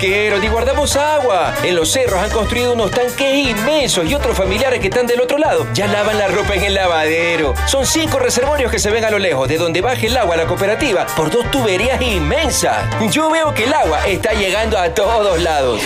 financieros 0.09 0.41
ni 0.41 0.49
guardamos 0.49 0.97
agua. 0.97 1.55
En 1.63 1.77
los 1.77 1.91
cerros 1.91 2.21
han 2.21 2.31
construido 2.31 2.73
unos 2.73 2.91
tanques 2.91 3.35
inmensos 3.35 4.09
y 4.09 4.15
otros 4.15 4.37
familiares 4.37 4.81
que 4.81 4.89
están 4.89 5.07
del 5.07 5.21
otro 5.21 5.39
lado 5.39 5.67
ya 5.75 5.87
lavan 5.87 6.19
la 6.19 6.29
ropa 6.29 6.55
en 6.55 6.65
el 6.65 6.75
lavadero. 6.75 7.55
Son 7.67 7.85
cinco 7.85 8.19
reservorios 8.19 8.71
que 8.71 8.79
se 8.79 8.91
ven 8.91 9.05
a 9.05 9.11
lo 9.11 9.19
lejos, 9.19 9.49
de 9.49 9.59
donde 9.59 9.81
baja 9.81 10.07
el 10.07 10.17
agua 10.17 10.35
a 10.35 10.39
la 10.39 10.47
cooperativa, 10.47 11.07
por 11.17 11.31
dos 11.31 11.51
tuberías 11.51 12.01
inmensas. 12.01 12.87
Yo 13.11 13.31
veo 13.31 13.53
que 13.53 13.65
el 13.65 13.75
agua 13.75 14.07
está 14.07 14.33
llegando 14.33 14.79
a 14.79 14.95
todos 14.95 15.41
lados. 15.43 15.83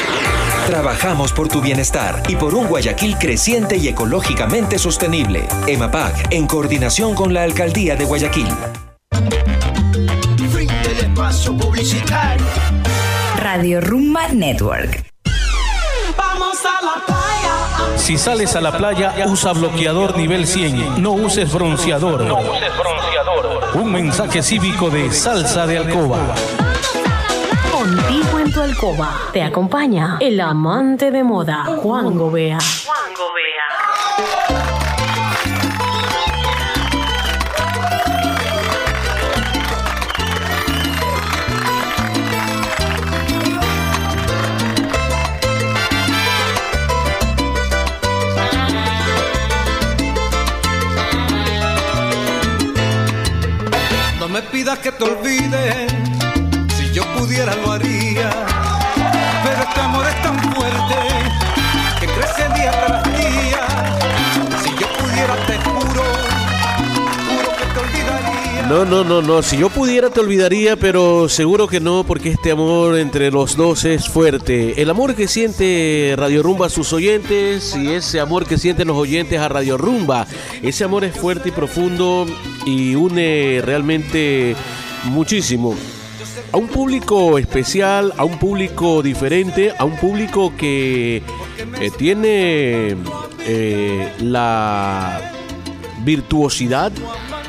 Trabajamos 0.66 1.32
por 1.32 1.48
tu 1.48 1.60
bienestar 1.60 2.22
y 2.28 2.36
por 2.36 2.54
un 2.54 2.68
Guayaquil 2.68 3.18
creciente 3.18 3.76
y 3.76 3.88
ecológicamente 3.88 4.78
sostenible. 4.78 5.48
EMAPAC, 5.66 6.32
en 6.32 6.46
coordinación 6.46 7.14
con 7.14 7.34
la 7.34 7.42
Alcaldía 7.42 7.96
de 7.96 8.04
Guayaquil. 8.04 8.48
Network. 14.34 15.04
Vamos 16.16 16.58
a 16.64 16.84
la 16.84 17.04
playa. 17.06 17.98
Si 17.98 18.16
sales 18.16 18.56
a 18.56 18.60
la 18.60 18.76
playa, 18.76 19.14
usa 19.26 19.52
bloqueador 19.52 20.16
nivel 20.16 20.46
100. 20.46 21.02
No 21.02 21.12
uses 21.12 21.52
bronceador. 21.52 22.26
Un 23.74 23.92
mensaje 23.92 24.42
cívico 24.42 24.90
de 24.90 25.10
Salsa 25.12 25.66
de 25.66 25.78
Alcoba. 25.78 26.34
Contigo 27.70 28.38
en 28.38 28.52
tu 28.52 28.60
alcoba. 28.60 29.12
Te 29.32 29.42
acompaña 29.42 30.16
el 30.20 30.40
amante 30.40 31.10
de 31.10 31.24
moda, 31.24 31.64
Juan 31.82 32.16
Gobea. 32.16 32.58
Pidas 54.52 54.78
que 54.80 54.92
te 54.92 55.04
olvide, 55.04 55.86
si 56.76 56.92
yo 56.92 57.04
pudiera 57.14 57.56
lo 57.56 57.72
haría. 57.72 58.30
Pero 59.42 59.62
este 59.62 59.80
amor 59.80 60.06
es 60.06 60.22
tan 60.22 60.41
No, 68.68 68.84
no, 68.86 69.04
no, 69.04 69.20
no. 69.20 69.42
Si 69.42 69.58
yo 69.58 69.68
pudiera 69.68 70.08
te 70.10 70.20
olvidaría, 70.20 70.76
pero 70.76 71.28
seguro 71.28 71.66
que 71.68 71.80
no, 71.80 72.04
porque 72.04 72.30
este 72.30 72.52
amor 72.52 72.98
entre 72.98 73.30
los 73.30 73.56
dos 73.56 73.84
es 73.84 74.08
fuerte. 74.08 74.80
El 74.80 74.88
amor 74.88 75.14
que 75.14 75.28
siente 75.28 76.14
Radio 76.16 76.42
Rumba 76.42 76.66
a 76.66 76.70
sus 76.70 76.92
oyentes 76.92 77.76
y 77.76 77.90
ese 77.90 78.20
amor 78.20 78.46
que 78.46 78.58
sienten 78.58 78.88
los 78.88 78.96
oyentes 78.96 79.38
a 79.38 79.48
Radio 79.48 79.76
Rumba. 79.76 80.26
Ese 80.62 80.84
amor 80.84 81.04
es 81.04 81.14
fuerte 81.14 81.50
y 81.50 81.52
profundo 81.52 82.26
y 82.64 82.94
une 82.94 83.60
realmente 83.62 84.56
muchísimo. 85.04 85.74
A 86.52 86.56
un 86.56 86.68
público 86.68 87.38
especial, 87.38 88.12
a 88.16 88.24
un 88.24 88.38
público 88.38 89.02
diferente, 89.02 89.72
a 89.76 89.84
un 89.84 89.96
público 89.96 90.52
que 90.56 91.22
eh, 91.80 91.90
tiene 91.98 92.96
eh, 93.46 94.12
la 94.20 95.20
virtuosidad 96.04 96.92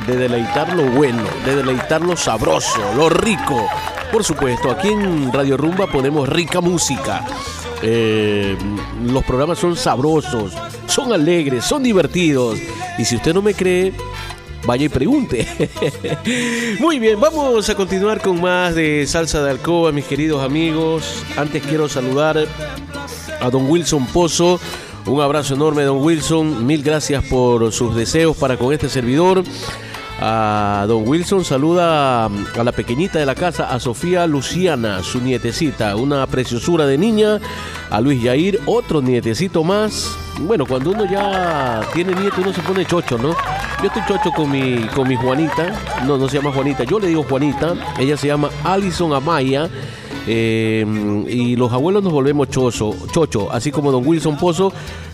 de 0.08 0.18
deleitar 0.18 0.74
lo 0.76 0.84
bueno, 0.92 1.24
de 1.46 1.56
deleitar 1.56 2.02
lo 2.02 2.18
sabroso, 2.18 2.82
lo 2.96 3.10
rico. 3.10 3.68
Por 4.12 4.24
supuesto, 4.24 4.70
aquí 4.70 4.90
en 4.90 5.32
Radio 5.32 5.58
Rumba 5.58 5.88
ponemos 5.88 6.28
rica 6.30 6.62
música. 6.62 7.26
Eh, 7.82 8.58
los 9.06 9.24
programas 9.24 9.60
son 9.60 9.76
sabrosos, 9.76 10.54
son 10.88 11.14
alegres, 11.14 11.66
son 11.66 11.84
divertidos. 11.84 12.60
Y 12.98 13.06
si 13.06 13.16
usted 13.16 13.34
no 13.34 13.42
me 13.42 13.54
cree, 13.54 13.94
vaya 14.66 14.86
y 14.86 14.90
pregunte. 14.90 15.48
Muy 16.80 17.00
bien, 17.00 17.20
vamos 17.20 17.70
a 17.70 17.76
continuar 17.76 18.22
con 18.22 18.42
más 18.42 18.76
de 18.76 19.06
Salsa 19.08 19.44
de 19.44 19.52
Alcoba, 19.52 19.92
mis 19.92 20.06
queridos 20.06 20.44
amigos. 20.44 21.24
Antes 21.38 21.64
quiero 21.64 21.90
saludar 21.90 22.46
a 23.42 23.50
don 23.50 23.70
Wilson 23.70 24.06
Pozo. 24.08 24.60
Un 25.06 25.22
abrazo 25.22 25.56
enorme, 25.56 25.84
don 25.84 26.02
Wilson. 26.02 26.66
Mil 26.66 26.84
gracias 26.84 27.24
por 27.26 27.72
sus 27.74 27.96
deseos 27.96 28.38
para 28.38 28.58
con 28.58 28.72
este 28.72 28.90
servidor. 28.90 29.44
A 30.26 30.86
don 30.88 31.06
Wilson 31.06 31.44
saluda 31.44 32.28
a 32.28 32.64
la 32.64 32.72
pequeñita 32.72 33.20
de 33.20 33.26
la 33.26 33.36
casa, 33.36 33.74
a 33.74 33.78
Sofía 33.78 34.26
Luciana, 34.26 35.04
su 35.04 35.20
nietecita, 35.20 35.98
una 35.98 36.26
preciosura 36.28 36.86
de 36.86 36.98
niña. 36.98 37.42
A 37.90 38.00
Luis 38.00 38.24
Yair, 38.24 38.62
otro 38.66 39.02
nietecito 39.02 39.66
más. 39.66 40.16
Bueno, 40.40 40.66
cuando 40.66 40.92
uno 40.92 41.04
ya 41.04 41.82
tiene 41.94 42.16
nieto, 42.16 42.38
uno 42.40 42.54
se 42.54 42.62
pone 42.62 42.86
chocho, 42.86 43.18
¿no? 43.18 43.36
Yo 43.82 43.88
estoy 43.88 44.02
chocho 44.08 44.32
con 44.32 44.50
mi, 44.50 44.78
con 44.96 45.10
mi 45.10 45.18
Juanita. 45.18 45.74
No, 46.08 46.18
no 46.18 46.30
se 46.30 46.38
llama 46.38 46.54
Juanita, 46.54 46.86
yo 46.86 47.00
le 47.00 47.08
digo 47.08 47.24
Juanita. 47.24 47.76
Ella 48.00 48.16
se 48.16 48.28
llama 48.28 48.50
Alison 48.64 49.12
Amaya. 49.12 49.70
Eh, 50.26 50.86
y 51.28 51.58
los 51.58 51.74
abuelos 51.74 52.02
nos 52.02 52.14
volvemos 52.14 52.50
chocho, 52.50 52.96
chocho, 53.12 53.52
así 53.52 53.72
como 53.72 53.92
don 53.92 54.08
Wilson 54.08 54.38
Pozo, 54.38 54.72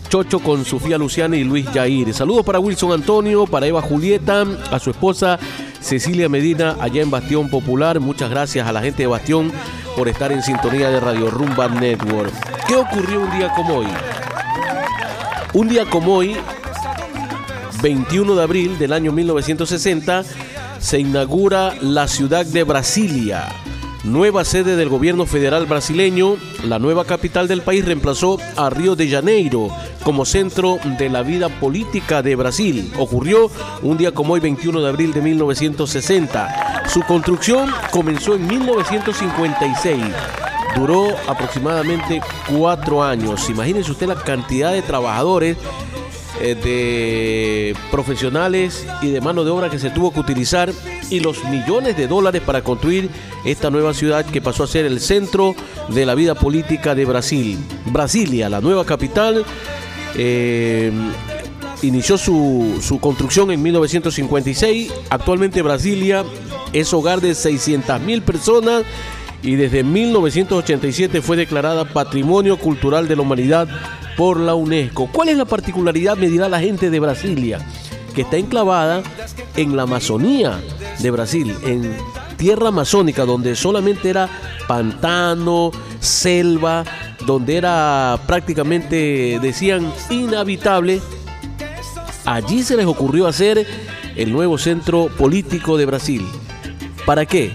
chocho 0.10 0.40
con 0.40 0.66
Sofía 0.66 0.98
Luciana 0.98 1.38
y 1.38 1.44
Luis 1.44 1.72
Yair. 1.72 2.14
Saludos 2.14 2.44
para 2.44 2.60
Wilson 2.60 2.92
Antonio, 2.92 3.46
para 3.46 3.68
Eva 3.68 3.82
Julieta, 3.82 4.44
a 4.72 4.80
su 4.80 4.90
esposa 4.90 5.40
Cecilia 5.80 6.28
Medina, 6.28 6.76
allá 6.80 7.02
en 7.02 7.12
Bastión 7.12 7.50
Popular. 7.50 8.00
Muchas 8.00 8.30
gracias 8.32 8.68
a 8.68 8.72
la 8.72 8.82
gente 8.82 9.04
de 9.04 9.08
Bastión 9.08 9.52
por 9.96 10.10
estar 10.10 10.32
en 10.32 10.42
sintonía 10.42 10.90
de 10.90 11.00
Radio 11.00 11.30
Rumba 11.30 11.68
Network. 11.70 12.34
¿Qué 12.68 12.76
ocurrió 12.76 13.22
un 13.22 13.38
día 13.38 13.54
como 13.56 13.76
hoy? 13.76 13.88
Un 15.54 15.70
día 15.70 15.86
como 15.86 16.16
hoy, 16.16 16.36
21 17.84 18.36
de 18.36 18.44
abril 18.44 18.80
del 18.80 18.94
año 18.94 19.12
1960, 19.12 20.24
se 20.80 21.00
inaugura 21.00 21.76
la 21.82 22.08
ciudad 22.08 22.46
de 22.46 22.64
Brasilia. 22.64 23.48
Nueva 24.04 24.46
sede 24.46 24.78
del 24.78 24.88
gobierno 24.88 25.26
federal 25.26 25.66
brasileño, 25.66 26.38
la 26.64 26.80
nueva 26.80 27.04
capital 27.04 27.50
del 27.50 27.62
país 27.62 27.84
reemplazó 27.84 28.38
a 28.56 28.70
Río 28.70 28.96
de 28.96 29.10
Janeiro 29.10 29.68
como 30.04 30.24
centro 30.24 30.80
de 30.98 31.10
la 31.10 31.22
vida 31.22 31.50
política 31.50 32.22
de 32.22 32.38
Brasil. 32.38 32.94
Ocurrió 32.98 33.52
un 33.82 33.98
día 33.98 34.14
como 34.14 34.34
hoy, 34.34 34.40
21 34.40 34.80
de 34.80 34.88
abril 34.88 35.12
de 35.12 35.22
1960. 35.22 36.86
Su 36.88 37.02
construcción 37.02 37.70
comenzó 37.92 38.36
en 38.36 38.48
1956. 38.48 40.02
Duró 40.78 41.08
aproximadamente 41.28 42.22
cuatro 42.56 43.04
años. 43.04 43.50
Imagínense 43.50 43.92
usted 43.92 44.08
la 44.08 44.16
cantidad 44.16 44.72
de 44.72 44.82
trabajadores 44.82 45.58
eh, 46.42 46.56
de 46.56 47.76
profesionales 47.92 48.88
y 49.02 49.10
de 49.10 49.22
mano 49.22 49.44
de 49.44 49.52
obra 49.52 49.70
que 49.70 49.80
se 49.80 49.90
tuvo 49.90 50.12
que 50.12 50.20
utilizar 50.20 50.72
y 51.10 51.20
los 51.20 51.44
millones 51.46 51.98
de 51.98 52.08
dólares 52.08 52.42
para 52.46 52.62
construir 52.62 53.10
esta 53.46 53.70
nueva 53.70 53.94
ciudad 53.94 54.26
que 54.26 54.42
pasó 54.42 54.64
a 54.64 54.68
ser 54.68 54.86
el 54.86 55.00
centro 55.00 55.56
de 55.90 56.06
la 56.06 56.16
vida 56.16 56.36
política 56.36 56.96
de 56.96 57.06
Brasil. 57.06 57.58
Brasilia, 57.86 58.50
la 58.50 58.62
nueva 58.62 58.86
capital, 58.86 59.44
eh, 60.16 60.92
inició 61.82 62.18
su, 62.18 62.80
su 62.82 63.00
construcción 63.00 63.52
en 63.52 63.62
1956. 63.62 64.94
Actualmente 65.10 65.62
Brasilia 65.62 66.24
es 66.74 66.94
hogar 66.94 67.22
de 67.22 67.36
600 67.36 68.00
mil 68.02 68.22
personas 68.22 68.84
y 69.42 69.56
desde 69.56 69.84
1987 69.84 71.22
fue 71.22 71.38
declarada 71.38 71.86
Patrimonio 71.86 72.58
Cultural 72.58 73.08
de 73.08 73.16
la 73.16 73.22
Humanidad 73.22 73.68
por 74.20 74.38
la 74.38 74.54
UNESCO. 74.54 75.08
¿Cuál 75.14 75.30
es 75.30 75.38
la 75.38 75.46
particularidad, 75.46 76.18
me 76.18 76.28
dirá 76.28 76.50
la 76.50 76.60
gente 76.60 76.90
de 76.90 77.00
Brasilia? 77.00 77.66
Que 78.14 78.24
está 78.24 78.36
enclavada 78.36 79.02
en 79.56 79.78
la 79.78 79.84
Amazonía 79.84 80.60
de 81.00 81.10
Brasil, 81.10 81.56
en 81.64 81.96
tierra 82.36 82.68
amazónica, 82.68 83.24
donde 83.24 83.56
solamente 83.56 84.10
era 84.10 84.28
pantano, 84.68 85.72
selva, 86.02 86.84
donde 87.26 87.56
era 87.56 88.20
prácticamente, 88.28 89.40
decían, 89.42 89.90
inhabitable. 90.10 91.00
Allí 92.26 92.62
se 92.64 92.76
les 92.76 92.88
ocurrió 92.88 93.26
hacer 93.26 93.66
el 94.18 94.34
nuevo 94.34 94.58
centro 94.58 95.08
político 95.18 95.78
de 95.78 95.86
Brasil. 95.86 96.28
¿Para 97.06 97.26
qué? 97.26 97.54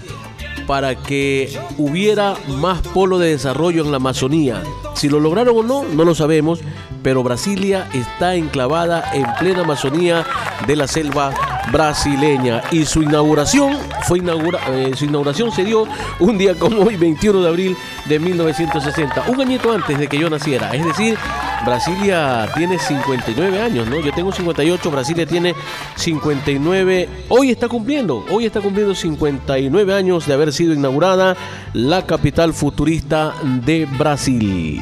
Para 0.67 0.95
que 0.95 1.57
hubiera 1.77 2.35
más 2.47 2.81
polo 2.81 3.19
de 3.19 3.29
desarrollo 3.29 3.83
en 3.83 3.91
la 3.91 3.97
Amazonía. 3.97 4.63
Si 4.95 5.09
lo 5.09 5.19
lograron 5.19 5.57
o 5.57 5.63
no, 5.63 5.83
no 5.83 6.05
lo 6.05 6.15
sabemos, 6.15 6.61
pero 7.03 7.21
Brasilia 7.21 7.87
está 7.93 8.35
enclavada 8.35 9.11
en 9.13 9.25
plena 9.39 9.61
Amazonía 9.61 10.25
de 10.65 10.75
la 10.75 10.87
selva 10.87 11.33
brasileña 11.71 12.63
y 12.71 12.85
su 12.85 13.03
inauguración 13.03 13.77
fue 14.07 14.19
inaugura, 14.19 14.59
eh, 14.69 14.91
su 14.95 15.05
inauguración 15.05 15.51
se 15.51 15.63
dio 15.63 15.87
un 16.19 16.37
día 16.37 16.55
como 16.55 16.81
hoy 16.83 16.95
21 16.95 17.41
de 17.41 17.47
abril 17.47 17.77
de 18.05 18.19
1960 18.19 19.25
un 19.27 19.41
añito 19.41 19.71
antes 19.71 19.97
de 19.97 20.07
que 20.07 20.17
yo 20.17 20.29
naciera 20.29 20.73
es 20.73 20.85
decir 20.85 21.17
Brasilia 21.65 22.47
tiene 22.55 22.77
59 22.77 23.61
años 23.61 23.87
no 23.87 23.99
yo 23.99 24.13
tengo 24.13 24.31
58 24.31 24.91
Brasilia 24.91 25.25
tiene 25.25 25.55
59 25.95 27.09
hoy 27.29 27.51
está 27.51 27.67
cumpliendo 27.67 28.23
hoy 28.29 28.45
está 28.45 28.61
cumpliendo 28.61 28.93
59 28.93 29.93
años 29.93 30.27
de 30.27 30.33
haber 30.33 30.53
sido 30.53 30.73
inaugurada 30.73 31.35
la 31.73 32.05
capital 32.05 32.53
futurista 32.53 33.33
de 33.65 33.85
Brasil 33.85 34.81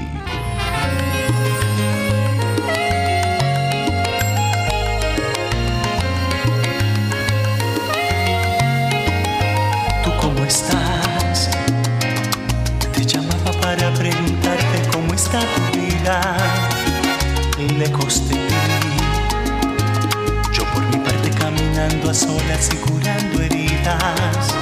las 22.14 22.28
olas 22.28 22.70
y 22.72 22.76
curando 22.76 23.42
heridas 23.42 24.54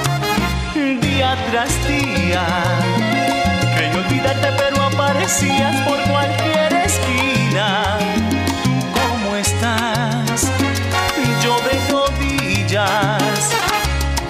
día 1.02 1.36
tras 1.50 1.86
día. 1.86 2.46
Creí 3.76 3.94
olvidarte, 3.94 4.48
pero 4.56 4.82
aparecías 4.82 5.76
por 5.86 6.00
cualquier 6.10 6.72
esquina. 6.72 7.98
tú 8.64 8.70
¿Cómo 8.98 9.36
estás? 9.36 10.50
Yo 11.42 11.58
de 11.60 11.78
rodillas, 11.90 13.50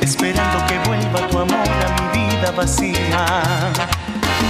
esperando 0.01 0.67
que 0.67 0.81
vuelva 0.89 1.29
tu 1.29 1.39
amor 1.39 1.69
a 1.87 2.03
mi 2.03 2.27
vida 2.27 2.51
vacía. 2.51 3.73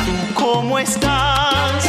¿Tú 0.07 0.35
cómo 0.35 0.79
estás? 0.79 1.82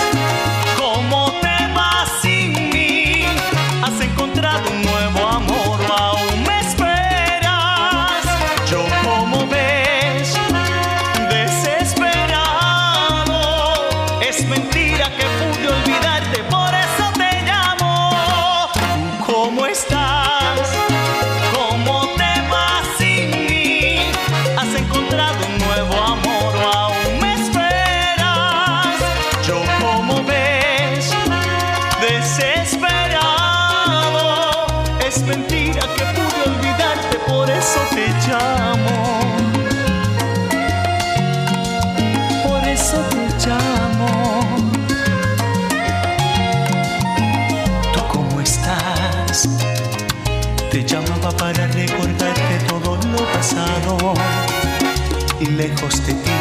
lejos 55.64 56.06
de 56.06 56.14
ti. 56.14 56.32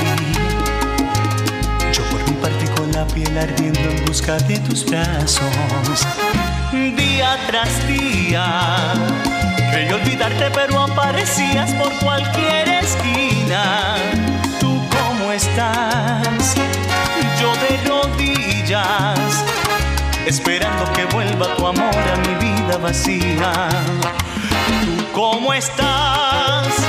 Yo 1.92 2.02
por 2.10 2.20
mi 2.28 2.34
parte 2.42 2.64
con 2.76 2.90
la 2.90 3.06
piel 3.06 3.38
ardiendo 3.38 3.80
en 3.80 4.04
busca 4.04 4.36
de 4.48 4.58
tus 4.58 4.84
brazos. 4.84 6.06
Día 6.72 7.38
tras 7.46 7.86
día, 7.86 8.94
creí 9.70 9.92
olvidarte 9.92 10.50
pero 10.52 10.82
aparecías 10.82 11.70
por 11.74 11.92
cualquier 11.98 12.68
esquina. 12.84 13.94
¿Tú 14.58 14.80
cómo 14.96 15.30
estás? 15.30 16.54
Yo 17.40 17.52
de 17.62 17.72
rodillas, 17.88 19.44
esperando 20.26 20.92
que 20.94 21.04
vuelva 21.14 21.54
tu 21.56 21.66
amor 21.66 22.04
a 22.14 22.16
mi 22.26 22.34
vida 22.46 22.76
vacía. 22.78 23.68
¿Tú 24.82 25.12
cómo 25.12 25.54
estás? 25.54 26.81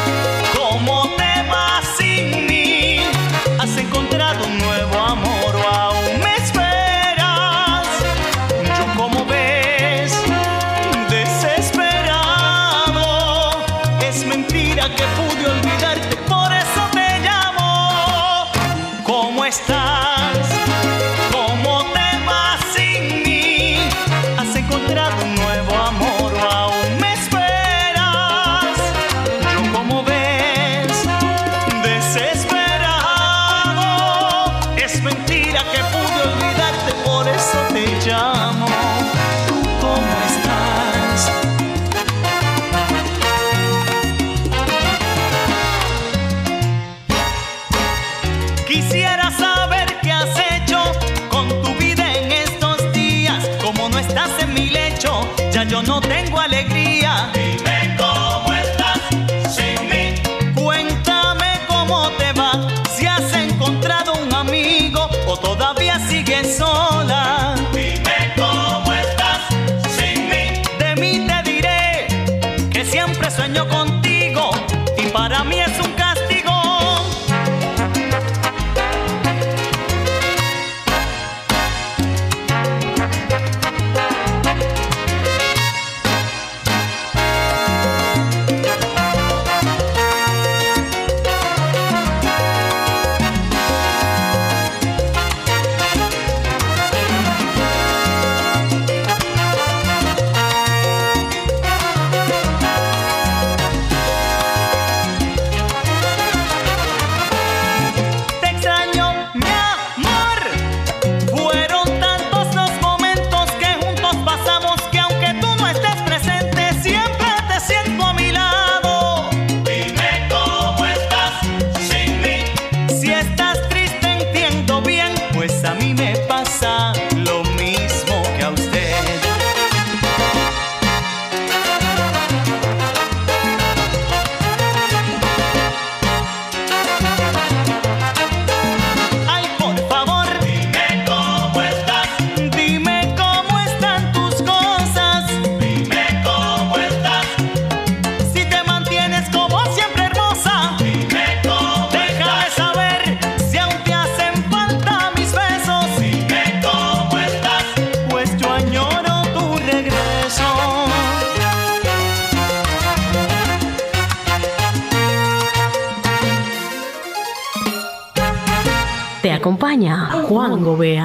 Juan 169.76 170.64
Gobea. 170.64 171.04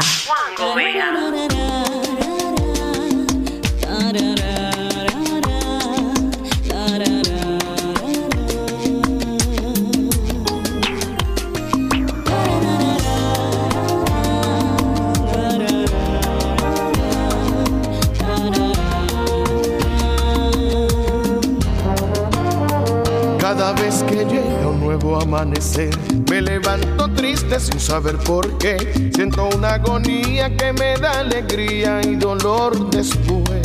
Cada 23.41 23.73
vez 23.73 24.05
que 24.07 24.27
llega 24.27 24.69
un 24.69 24.81
nuevo 24.81 25.19
amanecer, 25.19 25.97
me 26.31 26.43
levanto 26.43 27.08
sin 27.57 27.81
saber 27.81 28.17
por 28.19 28.59
qué. 28.59 28.77
Siento 29.15 29.49
una 29.57 29.75
agonía 29.75 30.55
que 30.55 30.73
me 30.75 30.97
da 30.97 31.21
alegría 31.21 32.01
y 32.03 32.17
dolor 32.17 32.91
después. 32.91 33.63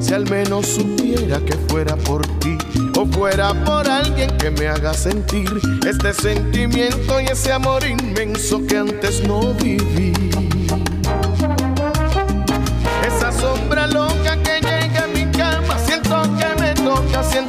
Si 0.00 0.12
al 0.12 0.28
menos 0.28 0.66
supiera 0.66 1.38
que 1.40 1.54
fuera 1.68 1.96
por 1.96 2.26
ti 2.38 2.58
o 2.98 3.06
fuera 3.06 3.54
por 3.64 3.88
alguien 3.88 4.36
que 4.36 4.50
me 4.50 4.66
haga 4.66 4.92
sentir 4.94 5.48
este 5.86 6.12
sentimiento 6.12 7.20
y 7.20 7.26
ese 7.26 7.52
amor 7.52 7.84
inmenso 7.86 8.66
que 8.66 8.78
antes 8.78 9.22
no 9.26 9.54
viví. 9.54 10.45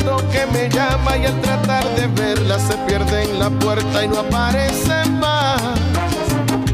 Siento 0.08 0.30
que 0.32 0.46
me 0.48 0.70
llama 0.70 1.18
y 1.18 1.26
al 1.26 1.42
tratar 1.42 1.84
de 1.96 2.08
verla 2.08 2.60
se 2.60 2.76
pierde 2.88 3.24
en 3.24 3.40
la 3.40 3.50
puerta 3.50 4.04
y 4.04 4.08
no 4.08 4.20
aparece 4.20 5.10
más. 5.20 5.62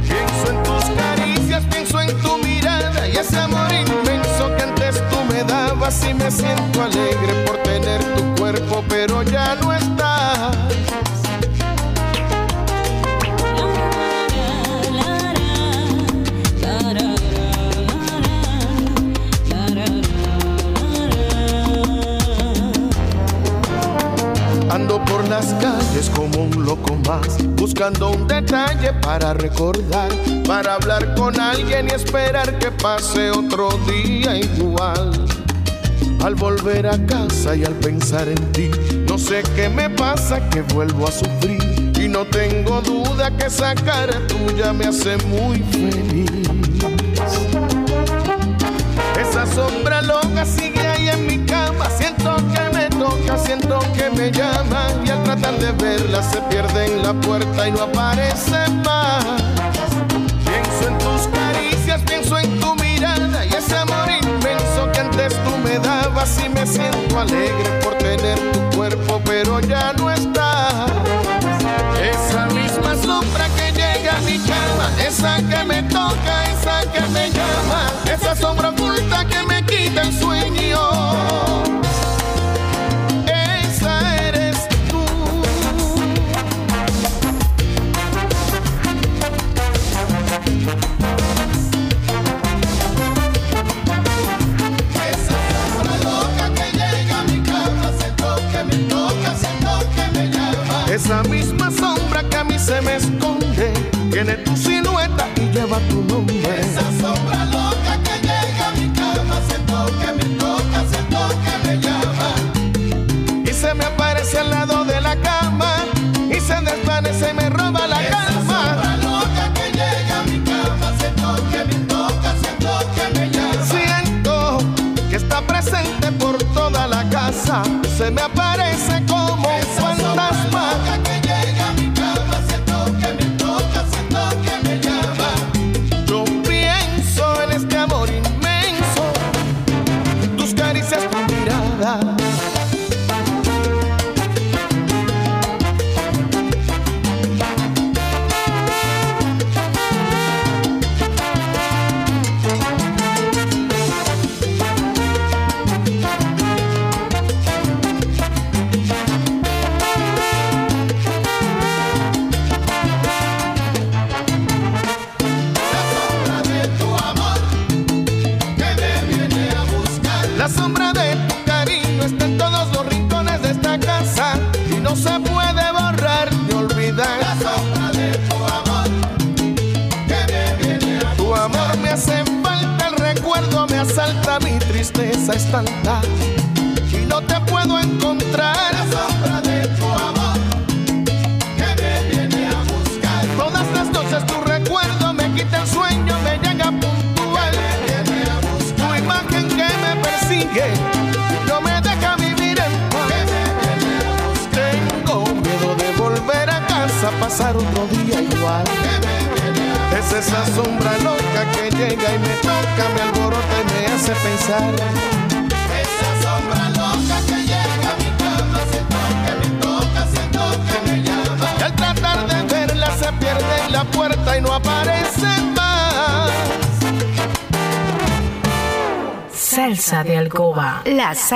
Pienso 0.07 0.49
en 0.49 0.63
tus 0.63 0.85
caricias, 0.95 1.63
pienso 1.71 2.01
en 2.01 2.15
tu 2.21 2.37
mirada 2.37 3.07
y 3.07 3.17
ese 3.17 3.37
amor 3.37 3.71
inmenso 3.71 4.55
que 4.55 4.63
antes 4.63 5.01
tú 5.09 5.17
me 5.33 5.43
dabas 5.43 6.05
y 6.07 6.13
me 6.13 6.29
siento 6.29 6.83
alegre 6.83 7.33
por 7.45 7.57
tener 7.63 8.01
tu 8.15 8.41
cuerpo, 8.41 8.83
pero 8.87 9.23
ya 9.23 9.55
no 9.55 9.73
estás. 9.73 10.52
Calles 25.93 26.09
como 26.09 26.43
un 26.43 26.65
loco 26.65 26.95
más, 27.07 27.37
buscando 27.55 28.09
un 28.11 28.27
detalle 28.27 28.93
para 29.01 29.33
recordar, 29.33 30.09
para 30.45 30.75
hablar 30.75 31.13
con 31.15 31.39
alguien 31.39 31.87
y 31.87 31.93
esperar 31.93 32.57
que 32.57 32.71
pase 32.71 33.29
otro 33.29 33.69
día 33.87 34.37
igual. 34.37 35.11
Al 36.23 36.35
volver 36.35 36.87
a 36.87 36.97
casa 37.05 37.55
y 37.55 37.63
al 37.63 37.73
pensar 37.73 38.27
en 38.27 38.51
ti, 38.53 38.71
no 39.07 39.17
sé 39.17 39.43
qué 39.55 39.69
me 39.69 39.89
pasa 39.89 40.49
que 40.49 40.61
vuelvo 40.61 41.07
a 41.07 41.11
sufrir 41.11 41.61
y 41.99 42.07
no 42.07 42.25
tengo 42.25 42.81
duda 42.81 43.29
que 43.37 43.45
esa 43.45 43.75
cara 43.75 44.19
tuya 44.27 44.73
me 44.73 44.85
hace 44.85 45.17
muy 45.27 45.59
feliz. 45.59 46.31
Esa 49.19 49.45
sombra 49.45 50.01
loca 50.01 50.45
sigue 50.45 50.87
ahí 50.87 51.09
en 51.09 51.27
mi 51.27 51.45
cama. 51.45 51.89
Siento 51.89 52.35
que 52.53 52.75
me 52.75 52.89
toca, 52.89 53.37
siento 53.37 53.79
que 53.95 54.09
me 54.09 54.31
llama. 54.31 54.92
Tratar 55.43 55.59
de 55.59 55.71
verla 55.83 56.23
se 56.23 56.39
pierde 56.43 56.85
en 56.85 57.03
la 57.03 57.11
puerta 57.11 57.67
y 57.67 57.71
no 57.73 57.83
aparece 57.83 58.65
más. 58.85 59.25
Pienso 60.45 60.87
en 60.87 60.97
tus 60.99 61.27
caricias, 61.27 62.01
pienso 62.03 62.39
en 62.39 62.61
tu 62.61 62.73
mirada. 62.75 63.43
Y 63.45 63.49
ese 63.49 63.75
amor 63.75 64.07
inmenso 64.09 64.89
que 64.93 65.01
antes 65.01 65.33
tú 65.43 65.57
me 65.57 65.79
dabas. 65.79 66.39
Y 66.45 66.47
me 66.47 66.65
siento 66.65 67.19
alegre 67.19 67.69
por 67.83 67.93
tener 67.95 68.39
tu 68.53 68.77
cuerpo, 68.77 69.21
pero 69.25 69.59
ya 69.59 69.91
no 69.97 70.09
está. 70.09 70.85
Esa 72.01 72.45
misma 72.45 72.95
sombra 73.03 73.49
que 73.57 73.73
llega 73.73 74.15
a 74.15 74.21
mi 74.21 74.39
cama, 74.39 74.89
esa 75.05 75.35
que 75.39 75.63
me 75.65 75.83
toca, 75.83 76.45
esa 76.53 76.89
que 76.89 77.01
me 77.09 77.29
llama, 77.31 77.91
esa 78.09 78.33
sombra 78.33 78.71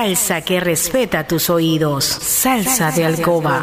salsa 0.08 0.40
que 0.42 0.62
respeta 0.62 1.28
tus 1.28 1.50
oídos. 1.50 2.06
Salsa 2.06 2.92
de 2.92 3.04
alcoba. 3.04 3.62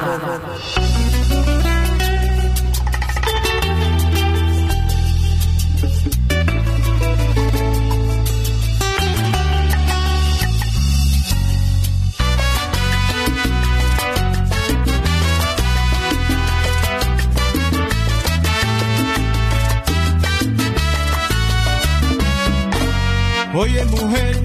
Oye 23.54 23.84
mujer, 23.84 24.36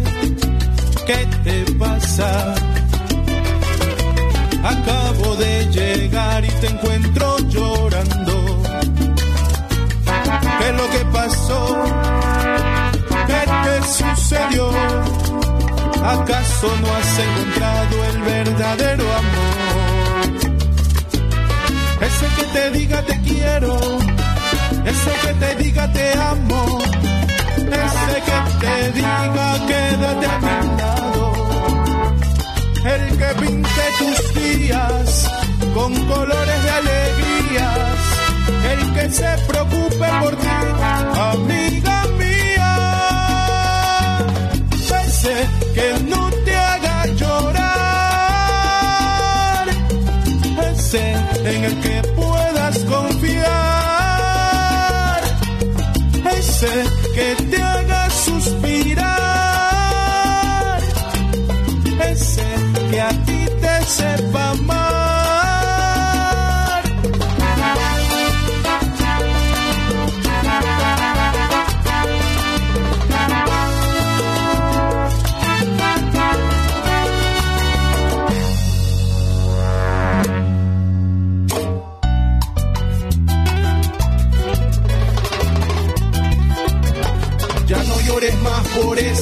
¿qué 1.06 1.28
te 1.44 1.69
pasa? 2.20 2.54
Acá 4.64 5.00
y 6.44 6.52
te 6.62 6.68
encuentro 6.68 7.38
llorando. 7.50 8.64
¿Qué 10.60 10.70
es 10.70 10.76
lo 10.76 10.90
que 10.90 11.06
pasó? 11.12 11.84
¿Qué 13.28 13.42
te 13.64 13.76
sucedió? 13.88 14.70
¿Acaso 16.04 16.68
no 16.82 16.88
has 16.96 17.20
encontrado 17.20 17.96
el 18.06 18.22
verdadero 18.22 19.04
amor? 19.22 19.50
Ese 22.02 22.28
que 22.38 22.44
te 22.54 22.64
diga 22.72 23.02
te 23.02 23.22
quiero, 23.22 23.78
ese 24.86 25.12
que 25.24 25.34
te 25.34 25.64
diga 25.64 25.92
te 25.92 26.14
amo, 26.14 26.80
ese 27.58 28.16
que 28.28 28.38
te 28.62 28.92
diga 28.94 29.48
quédate 29.68 30.26
a 30.26 30.40
mi 30.40 30.78
lado, 30.78 31.19
el 32.86 33.18
que 33.18 33.36
pinte 33.40 33.82
tus 33.98 34.34
días 34.34 35.30
con 35.74 35.94
colores 36.06 36.64
de 36.64 36.70
alegrías, 36.70 37.98
el 38.72 38.94
que 38.94 39.12
se 39.12 39.38
preocupe 39.48 40.08
por 40.22 40.36
ti, 40.36 40.48
amiga 41.16 42.06
mía, 42.18 42.74
ese 45.06 45.36
que 45.74 46.00
no 46.10 46.30
te 46.46 46.56
haga 46.56 47.06
llorar, 47.08 47.68
ese 50.74 51.14
en 51.44 51.64
el 51.66 51.76
que 51.82 52.02
puedas 52.16 52.80
confiar, 52.80 53.50
ese 56.38 56.86
que 57.14 57.49
sepa 64.00 64.52
amar. 64.52 64.79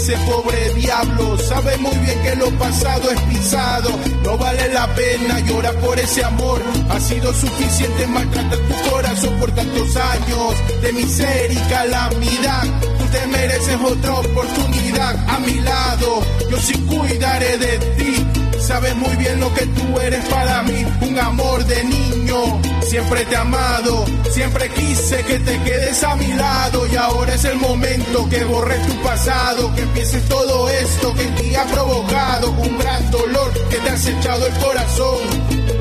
Ese 0.07 0.17
pobre 0.25 0.73
diablo. 0.75 1.37
Sabe 1.37 1.77
muy 1.77 1.95
bien 1.97 2.21
que 2.23 2.35
lo 2.35 2.49
pasado 2.51 3.11
es 3.11 3.21
pisado. 3.23 3.89
No 4.23 4.37
vale 4.37 4.69
la 4.73 4.87
pena 4.95 5.39
llorar 5.41 5.75
por 5.75 5.99
ese 5.99 6.23
amor. 6.23 6.61
Ha 6.89 6.99
sido 6.99 7.33
suficiente 7.33 8.07
maltratar 8.07 8.57
tu 8.57 8.89
corazón 8.89 9.37
por 9.39 9.51
tantos 9.51 9.95
años 9.95 10.81
de 10.81 10.93
miseria 10.93 11.59
y 11.59 11.69
calamidad. 11.69 12.63
Tú 12.99 13.05
te 13.11 13.27
mereces 13.27 13.77
otra 13.83 14.13
oportunidad 14.13 15.29
a 15.29 15.39
mi 15.39 15.59
lado. 15.59 16.21
Yo 16.51 16.57
sí 16.57 16.73
cuidaré 16.87 17.57
de 17.57 17.77
ti. 17.97 18.27
Sabes 18.61 18.95
muy 18.95 19.15
bien 19.17 19.39
lo 19.39 19.53
que 19.53 19.65
tú 19.65 19.99
eres 19.99 20.23
para 20.25 20.63
mí, 20.63 20.85
un 21.01 21.19
amor 21.19 21.65
de 21.65 21.83
niño. 21.83 22.66
Siempre 22.89 23.25
te 23.25 23.33
he 23.33 23.37
amado, 23.37 24.05
siempre 24.31 24.69
quise 24.69 25.21
que 25.25 25.39
te 25.39 25.61
quedes 25.63 26.03
a 26.03 26.15
mi 26.15 26.31
lado. 26.33 26.87
Y 26.87 26.95
ahora 26.95 27.35
es 27.35 27.43
el 27.43 27.57
momento 27.57 28.29
que 28.29 28.45
borres 28.45 28.87
tu 28.87 28.95
pasado, 29.03 29.75
que 29.75 29.81
empieces 29.81 30.23
todo 30.29 30.69
esto 30.69 31.13
que 31.13 31.23
en 31.23 31.35
ti 31.35 31.55
ha 31.55 31.65
provocado 31.65 32.51
un 32.51 32.77
gran 32.77 33.11
dolor 33.11 33.51
que 33.69 33.77
te 33.77 33.89
ha 33.89 33.95
echado 33.95 34.47
el 34.47 34.53
corazón. 34.53 35.19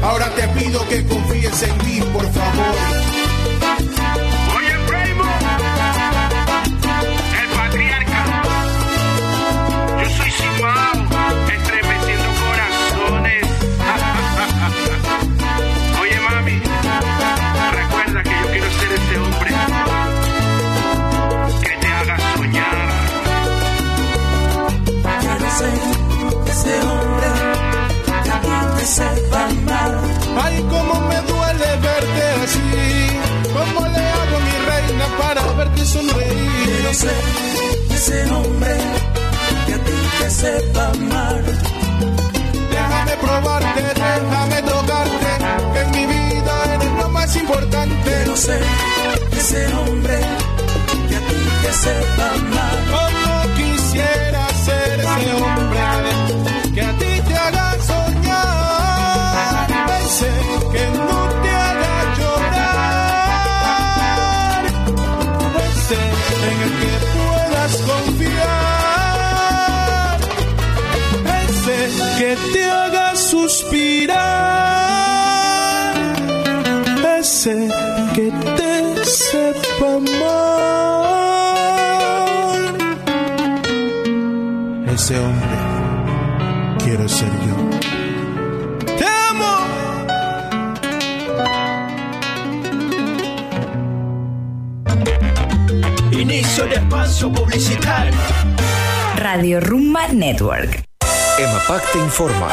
Ahora 0.03 0.29
te 0.35 0.49
pido 0.49 0.87
que 0.89 1.07
confíes 1.07 1.63
en 1.63 1.87
mí, 1.87 2.01
por 2.13 2.33
favor. 2.33 3.06
Sonreír? 35.87 36.51
Quiero 36.64 36.95
ser 36.95 37.16
ese 37.95 38.30
hombre 38.32 38.76
que 39.66 39.74
a 39.74 39.78
ti 39.84 39.99
te 40.18 40.30
sepa 40.30 40.87
amar. 40.91 41.43
Déjame 42.70 43.16
probarte, 43.20 43.82
déjame 43.82 44.62
tocarte, 44.62 45.30
que 45.72 45.80
en 45.80 45.91
mi 45.93 46.07
vida 46.07 46.53
eres 46.74 46.93
lo 47.01 47.09
más 47.09 47.37
importante. 47.37 47.97
Quiero 48.05 48.37
ser 48.37 48.62
ese 49.32 49.66
hombre 49.74 50.18
que 51.09 51.16
a 51.16 51.20
ti 51.20 51.41
te 51.62 51.72
sepa 51.72 52.26
amar. 52.34 52.76
Como 52.95 53.55
quisiera 53.55 54.49
ser 54.64 55.01
ese 55.01 55.32
hombre 55.34 56.26
que 72.17 72.35
te 72.53 72.64
haga 72.64 73.14
suspirar, 73.14 74.17
ese 77.19 77.69
que 78.14 78.33
te 78.57 79.05
sepa 79.05 79.97
amar. 79.97 80.97
Ese 84.95 85.19
hombre 85.19 85.57
quiero 86.83 87.07
ser 87.07 87.29
yo. 87.47 87.57
¡Te 88.97 89.07
amo! 89.31 89.55
Inicio 96.12 96.64
de 96.64 96.77
espacio 96.77 97.31
publicitario. 97.31 98.14
Radio 99.17 99.61
Rumba 99.61 100.09
Network. 100.09 100.86
EMAPAC 101.39 101.93
te 101.93 101.99
informa. 101.99 102.49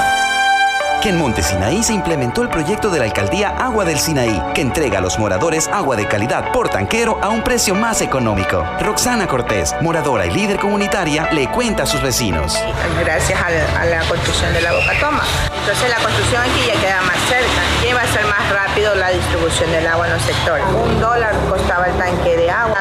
que 1.02 1.10
en 1.10 1.18
Monte 1.18 1.44
Sinaí 1.44 1.84
se 1.84 1.94
implementó 1.94 2.42
el 2.42 2.50
proyecto 2.50 2.90
de 2.90 3.00
la 3.00 3.06
alcaldía 3.06 3.50
Agua 3.50 3.84
del 3.84 4.00
Sinaí, 4.00 4.42
que 4.54 4.62
entrega 4.62 5.00
a 5.00 5.02
los 5.02 5.20
moradores 5.20 5.68
agua 5.68 5.98
de 5.98 6.08
calidad 6.08 6.52
por 6.54 6.70
tanquero 6.70 7.18
a 7.22 7.28
un 7.30 7.44
precio 7.44 7.76
más 7.76 8.00
económico. 8.02 8.64
Roxana 8.80 9.28
Cortés, 9.28 9.76
moradora 9.82 10.26
y 10.26 10.32
líder 10.32 10.60
comunitaria, 10.60 11.30
le 11.32 11.50
cuenta 11.52 11.84
a 11.84 11.86
sus 11.86 12.02
vecinos. 12.02 12.58
gracias 13.04 13.42
a 13.42 13.50
la, 13.50 13.82
a 13.82 13.86
la 13.86 14.00
construcción 14.08 14.54
de 14.54 14.62
la 14.62 14.72
Boca 14.72 14.94
Toma. 15.02 15.24
Entonces 15.60 15.90
la 15.90 15.98
construcción 15.98 16.42
aquí 16.42 16.68
ya 16.68 16.80
queda 16.80 17.02
más 17.02 17.18
cerca 17.28 17.90
y 17.90 17.94
va 17.94 18.02
a 18.02 18.08
ser 18.08 18.26
más 18.26 18.50
rápido 18.52 18.96
la 18.96 19.10
distribución 19.10 19.72
del 19.72 19.86
agua 19.88 20.08
en 20.08 20.14
los 20.14 20.22
sectores. 20.22 20.66
Un 20.74 21.02
dólar 21.02 21.36
costaba 21.50 21.86
el 21.88 21.98
tanque 21.98 22.38
de 22.38 22.50
agua, 22.50 22.73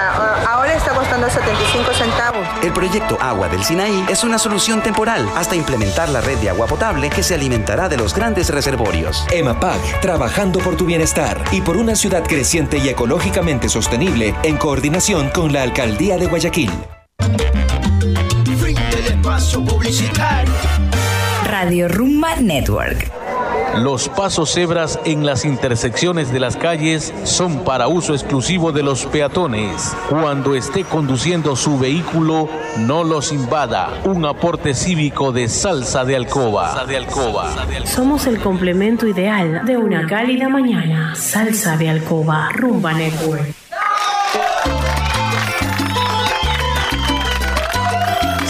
costando 1.13 1.29
75 1.29 1.93
centavos. 1.93 2.49
El 2.63 2.73
proyecto 2.73 3.19
Agua 3.21 3.49
del 3.49 3.63
Sinaí 3.63 4.05
es 4.09 4.25
una 4.25 4.39
solución 4.39 4.83
temporal 4.83 5.29
hasta 5.37 5.55
implementar 5.55 6.09
la 6.09 6.23
red 6.23 6.39
de 6.39 6.49
agua 6.49 6.67
potable 6.67 7.11
que 7.11 7.23
se 7.23 7.35
alimentará 7.35 7.91
de 7.91 7.99
los 7.99 8.15
grandes 8.15 8.49
reservorios. 8.49 9.27
EMAPAC, 9.31 10.01
trabajando 10.01 10.61
por 10.61 10.77
tu 10.77 10.87
bienestar 10.87 11.45
y 11.53 11.61
por 11.61 11.77
una 11.77 11.97
ciudad 11.97 12.25
creciente 12.25 12.79
y 12.79 12.89
ecológicamente 12.89 13.69
sostenible 13.69 14.35
en 14.43 14.57
coordinación 14.57 15.29
con 15.29 15.53
la 15.53 15.63
Alcaldía 15.63 16.17
de 16.17 16.27
Guayaquil. 16.27 16.71
Fin 18.45 18.77
del 18.91 19.07
espacio 19.09 19.63
publicitario. 19.63 20.55
Radio 21.45 21.89
Rumba 21.89 22.37
Network. 22.37 23.22
Los 23.79 24.11
pasos 24.11 24.53
cebras 24.53 25.01
en 25.07 25.25
las 25.25 25.47
intersecciones 25.47 26.31
de 26.31 26.41
las 26.41 26.57
calles 26.57 27.12
son 27.25 27.64
para 27.64 27.89
uso 27.89 28.12
exclusivo 28.12 28.70
de 28.70 28.83
los 28.83 29.07
peatones. 29.07 29.97
Cuando 30.11 30.55
esté 30.55 30.85
conduciendo 30.85 31.57
su 31.57 31.79
vehículo, 31.79 32.49
no 32.81 33.03
los 33.03 33.33
invada. 33.33 33.89
Un 34.05 34.27
aporte 34.27 34.75
cívico 34.75 35.33
de 35.33 35.49
salsa 35.49 36.05
de 36.05 36.16
alcoba. 36.16 36.87
Somos 37.85 38.27
el 38.27 38.41
complemento 38.41 39.07
ideal 39.07 39.64
de 39.64 39.79
una 39.79 40.07
cálida 40.07 40.51
mañana. 40.51 41.14
Salsa 41.14 41.77
de 41.79 41.89
alcoba, 41.89 42.51
Rumba 42.53 42.93
Network. 42.93 43.62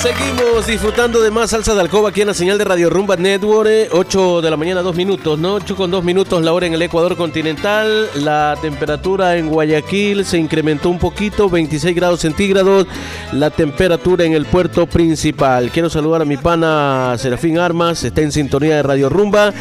Seguimos 0.03 0.67
disfrutando 0.67 1.23
de 1.23 1.31
más 1.31 1.51
salsa 1.51 1.75
de 1.75 1.81
alcoba 1.81 2.09
aquí 2.09 2.23
en 2.23 2.27
la 2.27 2.35
señal 2.35 2.59
de 2.59 2.65
Radio 2.65 2.91
Rumba 2.91 3.15
Network. 3.15 3.91
8 3.93 4.43
de 4.43 4.51
la 4.51 4.57
mañana, 4.57 4.83
2 4.83 4.97
minutos, 4.97 5.39
¿no? 5.39 5.55
8 5.55 5.77
con 5.77 5.93
2 5.93 6.03
minutos 6.03 6.43
la 6.43 6.53
hora 6.53 6.67
en 6.67 6.75
el 6.75 6.83
Ecuador 6.83 7.17
continental. 7.17 8.09
La 8.17 8.59
temperatura 8.61 9.37
en 9.37 9.49
Guayaquil 9.49 10.25
se 10.25 10.39
incrementó 10.39 10.91
un 10.91 10.99
poquito, 10.99 11.49
26 11.49 11.95
grados 11.95 12.19
centígrados. 12.19 12.89
La 13.31 13.51
temperatura 13.51 14.25
en 14.25 14.33
el 14.33 14.45
puerto 14.45 14.89
principal. 14.89 15.71
Quiero 15.71 15.89
saludar 15.89 16.23
a 16.23 16.25
mi 16.25 16.37
pana 16.37 17.15
Serafín 17.17 17.59
Armas, 17.59 18.03
está 18.03 18.23
en 18.23 18.33
sintonía 18.33 18.75
de 18.75 18.83
Radio 18.83 19.09
Rumba. 19.09 19.53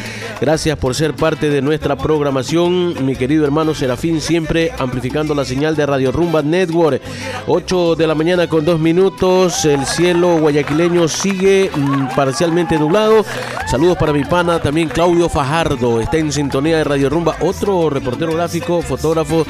Gracias 0.41 0.75
por 0.75 0.95
ser 0.95 1.13
parte 1.13 1.51
de 1.51 1.61
nuestra 1.61 1.95
programación, 1.95 3.05
mi 3.05 3.15
querido 3.15 3.45
hermano 3.45 3.75
Serafín, 3.75 4.19
siempre 4.19 4.71
amplificando 4.79 5.35
la 5.35 5.45
señal 5.45 5.75
de 5.75 5.85
Radio 5.85 6.11
Rumba 6.11 6.41
Network. 6.41 6.99
8 7.45 7.95
de 7.95 8.07
la 8.07 8.15
mañana 8.15 8.47
con 8.47 8.65
2 8.65 8.79
minutos, 8.79 9.65
el 9.65 9.85
cielo 9.85 10.30
guayaquileño 10.37 11.07
sigue 11.07 11.71
mm, 11.75 12.15
parcialmente 12.15 12.77
nublado. 12.77 13.25
Saludos 13.69 13.97
para 13.97 14.13
mi 14.13 14.25
pana, 14.25 14.59
también 14.59 14.89
Claudio 14.89 15.29
Fajardo, 15.29 16.01
está 16.01 16.17
en 16.17 16.31
sintonía 16.31 16.77
de 16.77 16.83
Radio 16.83 17.09
Rumba, 17.09 17.37
otro 17.39 17.89
reportero 17.89 18.33
gráfico, 18.33 18.81
fotógrafo 18.81 19.45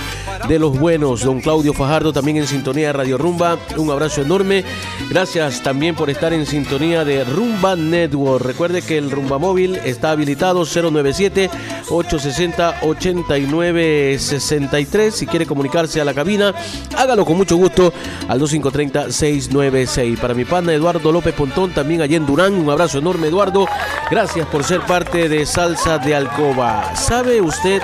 de 0.47 0.59
los 0.59 0.77
buenos, 0.77 1.23
don 1.23 1.41
Claudio 1.41 1.73
Fajardo, 1.73 2.13
también 2.13 2.37
en 2.37 2.45
sintonía 2.47 2.87
de 2.87 2.93
Radio 2.93 3.17
Rumba. 3.17 3.57
Un 3.77 3.89
abrazo 3.89 4.21
enorme. 4.21 4.63
Gracias 5.09 5.63
también 5.63 5.95
por 5.95 6.09
estar 6.09 6.33
en 6.33 6.45
sintonía 6.45 7.05
de 7.05 7.23
Rumba 7.23 7.75
Network. 7.75 8.45
Recuerde 8.45 8.81
que 8.81 8.97
el 8.97 9.11
Rumba 9.11 9.37
Móvil 9.37 9.77
está 9.83 10.11
habilitado 10.11 10.65
097 10.65 11.49
860 11.89 12.79
8963. 12.81 15.15
Si 15.15 15.27
quiere 15.27 15.45
comunicarse 15.45 16.01
a 16.01 16.05
la 16.05 16.13
cabina, 16.13 16.53
hágalo 16.97 17.25
con 17.25 17.37
mucho 17.37 17.55
gusto 17.55 17.93
al 18.27 18.39
2530 18.39 19.11
696. 19.11 20.19
Para 20.19 20.33
mi 20.33 20.45
pana 20.45 20.70
Eduardo 20.73 21.11
López 21.11 21.33
Pontón, 21.33 21.71
también 21.71 22.01
allí 22.01 22.15
en 22.15 22.25
Durán. 22.25 22.53
Un 22.53 22.69
abrazo 22.69 22.99
enorme, 22.99 23.27
Eduardo. 23.27 23.67
Gracias 24.09 24.47
por 24.47 24.63
ser 24.63 24.81
parte 24.81 25.29
de 25.29 25.45
Salsa 25.45 25.97
de 25.97 26.15
Alcoba. 26.15 26.95
¿Sabe 26.95 27.41
usted 27.41 27.81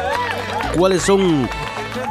cuáles 0.78 1.04
son 1.04 1.50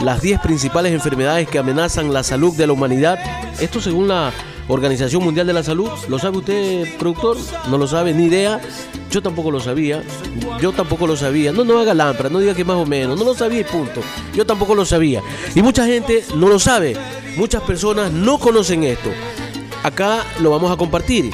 las 0.00 0.22
10 0.22 0.40
principales 0.40 0.92
enfermedades 0.92 1.48
que 1.48 1.58
amenazan 1.58 2.12
la 2.12 2.22
salud 2.22 2.54
de 2.56 2.66
la 2.66 2.72
humanidad? 2.72 3.18
Esto 3.60 3.80
según 3.80 4.08
la 4.08 4.32
Organización 4.68 5.22
Mundial 5.22 5.46
de 5.46 5.52
la 5.52 5.62
Salud. 5.62 5.88
¿Lo 6.08 6.18
sabe 6.18 6.38
usted, 6.38 6.98
productor? 6.98 7.36
No 7.68 7.78
lo 7.78 7.86
sabe, 7.86 8.12
ni 8.12 8.24
idea. 8.24 8.60
Yo 9.10 9.22
tampoco 9.22 9.50
lo 9.50 9.60
sabía. 9.60 10.02
Yo 10.60 10.72
tampoco 10.72 11.06
lo 11.06 11.16
sabía. 11.16 11.52
No, 11.52 11.64
no 11.64 11.78
haga 11.78 11.94
lámpara, 11.94 12.28
no 12.28 12.40
diga 12.40 12.54
que 12.54 12.64
más 12.64 12.76
o 12.76 12.84
menos. 12.84 13.18
No 13.18 13.24
lo 13.24 13.34
sabía 13.34 13.60
y 13.60 13.64
punto. 13.64 14.00
Yo 14.34 14.44
tampoco 14.44 14.74
lo 14.74 14.84
sabía. 14.84 15.22
Y 15.54 15.62
mucha 15.62 15.86
gente 15.86 16.24
no 16.34 16.48
lo 16.48 16.58
sabe. 16.58 16.96
Muchas 17.36 17.62
personas 17.62 18.10
no 18.10 18.38
conocen 18.38 18.82
esto. 18.84 19.10
Acá 19.86 20.26
lo 20.40 20.50
vamos 20.50 20.72
a 20.72 20.76
compartir. 20.76 21.32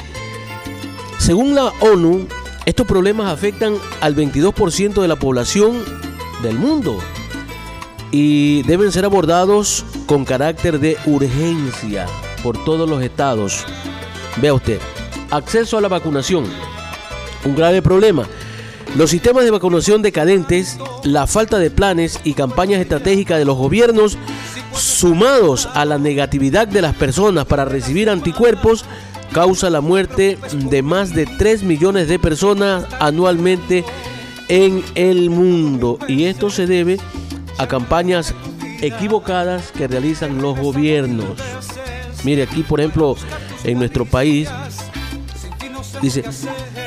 Según 1.17 1.55
la 1.55 1.73
ONU, 1.79 2.27
estos 2.67 2.85
problemas 2.85 3.33
afectan 3.33 3.79
al 3.99 4.15
22% 4.15 5.01
de 5.01 5.07
la 5.07 5.15
población 5.15 5.83
del 6.43 6.59
mundo 6.59 6.99
y 8.11 8.61
deben 8.61 8.91
ser 8.91 9.05
abordados 9.05 9.83
con 10.05 10.23
carácter 10.23 10.79
de 10.79 10.97
urgencia 11.07 12.05
por 12.43 12.63
todos 12.63 12.87
los 12.87 13.01
estados. 13.01 13.65
Vea 14.39 14.53
usted, 14.53 14.79
acceso 15.31 15.79
a 15.79 15.81
la 15.81 15.87
vacunación, 15.87 16.45
un 17.45 17.55
grave 17.55 17.81
problema. 17.81 18.27
Los 18.95 19.09
sistemas 19.09 19.43
de 19.43 19.49
vacunación 19.49 20.03
decadentes, 20.03 20.77
la 21.03 21.25
falta 21.25 21.57
de 21.57 21.71
planes 21.71 22.19
y 22.23 22.33
campañas 22.33 22.79
estratégicas 22.79 23.39
de 23.39 23.45
los 23.45 23.57
gobiernos, 23.57 24.19
sumados 24.71 25.67
a 25.73 25.83
la 25.85 25.97
negatividad 25.97 26.67
de 26.67 26.83
las 26.83 26.95
personas 26.95 27.45
para 27.45 27.65
recibir 27.65 28.07
anticuerpos, 28.07 28.85
causa 29.31 29.71
la 29.71 29.81
muerte 29.81 30.37
de 30.69 30.83
más 30.83 31.15
de 31.15 31.25
3 31.25 31.63
millones 31.63 32.07
de 32.07 32.19
personas 32.19 32.85
anualmente 32.99 33.83
en 34.47 34.83
el 34.93 35.31
mundo. 35.31 35.97
Y 36.07 36.25
esto 36.25 36.51
se 36.51 36.67
debe 36.67 36.99
a 37.57 37.67
campañas 37.67 38.35
equivocadas 38.81 39.71
que 39.71 39.87
realizan 39.87 40.39
los 40.39 40.59
gobiernos. 40.59 41.39
Mire, 42.23 42.43
aquí 42.43 42.61
por 42.61 42.79
ejemplo, 42.79 43.15
en 43.63 43.79
nuestro 43.79 44.05
país, 44.05 44.49
dice, 45.99 46.23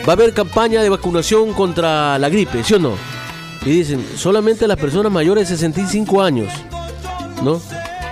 va 0.07 0.13
a 0.13 0.17
haber 0.17 0.33
campaña 0.33 0.83
de 0.83 0.89
vacunación 0.89 1.53
contra 1.53 2.19
la 2.19 2.29
gripe, 2.29 2.63
¿sí 2.63 2.75
o 2.75 2.79
no? 2.79 2.93
Y 3.65 3.71
dicen, 3.71 4.07
solamente 4.17 4.69
las 4.69 4.79
personas 4.79 5.11
mayores 5.11 5.49
de 5.49 5.57
65 5.57 6.23
años, 6.23 6.53
¿no? 7.43 7.61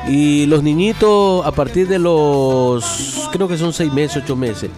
Y 0.09 0.47
los 0.47 0.62
niñitos 0.62 1.47
a 1.47 1.53
partir 1.53 1.86
de 1.86 1.99
los, 1.99 3.28
creo 3.32 3.47
que 3.47 3.57
son 3.57 3.72
6 3.72 3.92
meses, 3.92 4.22
8 4.24 4.36
meses, 4.36 4.70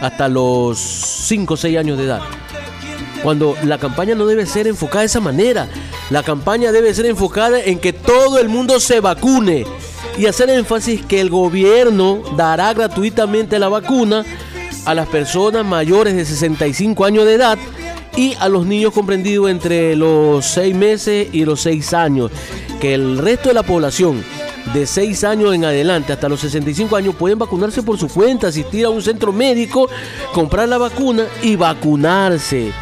hasta 0.00 0.28
los 0.28 0.78
5 0.78 1.54
o 1.54 1.56
6 1.56 1.78
años 1.78 1.98
de 1.98 2.04
edad. 2.04 2.22
Cuando 3.22 3.54
la 3.64 3.78
campaña 3.78 4.14
no 4.14 4.26
debe 4.26 4.46
ser 4.46 4.66
enfocada 4.66 5.00
de 5.00 5.06
esa 5.06 5.20
manera. 5.20 5.68
La 6.10 6.24
campaña 6.24 6.72
debe 6.72 6.92
ser 6.92 7.06
enfocada 7.06 7.62
en 7.62 7.78
que 7.78 7.92
todo 7.92 8.38
el 8.38 8.48
mundo 8.48 8.80
se 8.80 9.00
vacune 9.00 9.64
y 10.18 10.26
hacer 10.26 10.50
énfasis 10.50 11.04
que 11.04 11.20
el 11.20 11.30
gobierno 11.30 12.22
dará 12.36 12.74
gratuitamente 12.74 13.60
la 13.60 13.68
vacuna 13.68 14.24
a 14.84 14.94
las 14.94 15.08
personas 15.08 15.64
mayores 15.64 16.14
de 16.14 16.24
65 16.24 17.04
años 17.04 17.24
de 17.24 17.34
edad 17.34 17.58
y 18.16 18.34
a 18.40 18.48
los 18.48 18.66
niños 18.66 18.92
comprendidos 18.92 19.50
entre 19.50 19.96
los 19.96 20.44
6 20.46 20.74
meses 20.74 21.28
y 21.32 21.44
los 21.44 21.60
6 21.62 21.94
años. 21.94 22.30
Que 22.80 22.94
el 22.94 23.18
resto 23.18 23.48
de 23.48 23.54
la 23.54 23.62
población 23.62 24.22
de 24.74 24.86
6 24.86 25.24
años 25.24 25.54
en 25.54 25.64
adelante 25.64 26.12
hasta 26.12 26.28
los 26.28 26.40
65 26.40 26.96
años 26.96 27.14
pueden 27.14 27.38
vacunarse 27.38 27.82
por 27.82 27.98
su 27.98 28.08
cuenta, 28.08 28.48
asistir 28.48 28.84
a 28.84 28.90
un 28.90 29.02
centro 29.02 29.32
médico, 29.32 29.88
comprar 30.32 30.68
la 30.68 30.78
vacuna 30.78 31.26
y 31.42 31.56
vacunarse. 31.56 32.72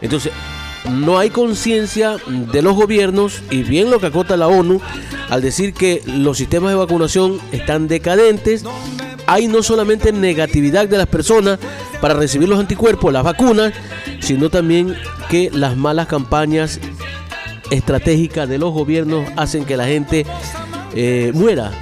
Entonces, 0.00 0.32
no 0.90 1.18
hay 1.18 1.30
conciencia 1.30 2.16
de 2.26 2.62
los 2.62 2.74
gobiernos 2.74 3.42
y 3.50 3.62
bien 3.62 3.90
lo 3.90 4.00
que 4.00 4.06
acota 4.06 4.36
la 4.36 4.48
ONU 4.48 4.80
al 5.28 5.42
decir 5.42 5.74
que 5.74 6.02
los 6.06 6.38
sistemas 6.38 6.70
de 6.70 6.76
vacunación 6.76 7.38
están 7.52 7.88
decadentes. 7.88 8.64
Hay 9.28 9.46
no 9.46 9.62
solamente 9.62 10.10
negatividad 10.10 10.88
de 10.88 10.96
las 10.96 11.06
personas 11.06 11.58
para 12.00 12.14
recibir 12.14 12.48
los 12.48 12.58
anticuerpos, 12.58 13.12
las 13.12 13.22
vacunas, 13.22 13.74
sino 14.20 14.48
también 14.48 14.96
que 15.28 15.50
las 15.52 15.76
malas 15.76 16.06
campañas 16.06 16.80
estratégicas 17.70 18.48
de 18.48 18.56
los 18.56 18.72
gobiernos 18.72 19.28
hacen 19.36 19.66
que 19.66 19.76
la 19.76 19.84
gente 19.84 20.24
eh, 20.94 21.30
muera 21.34 21.72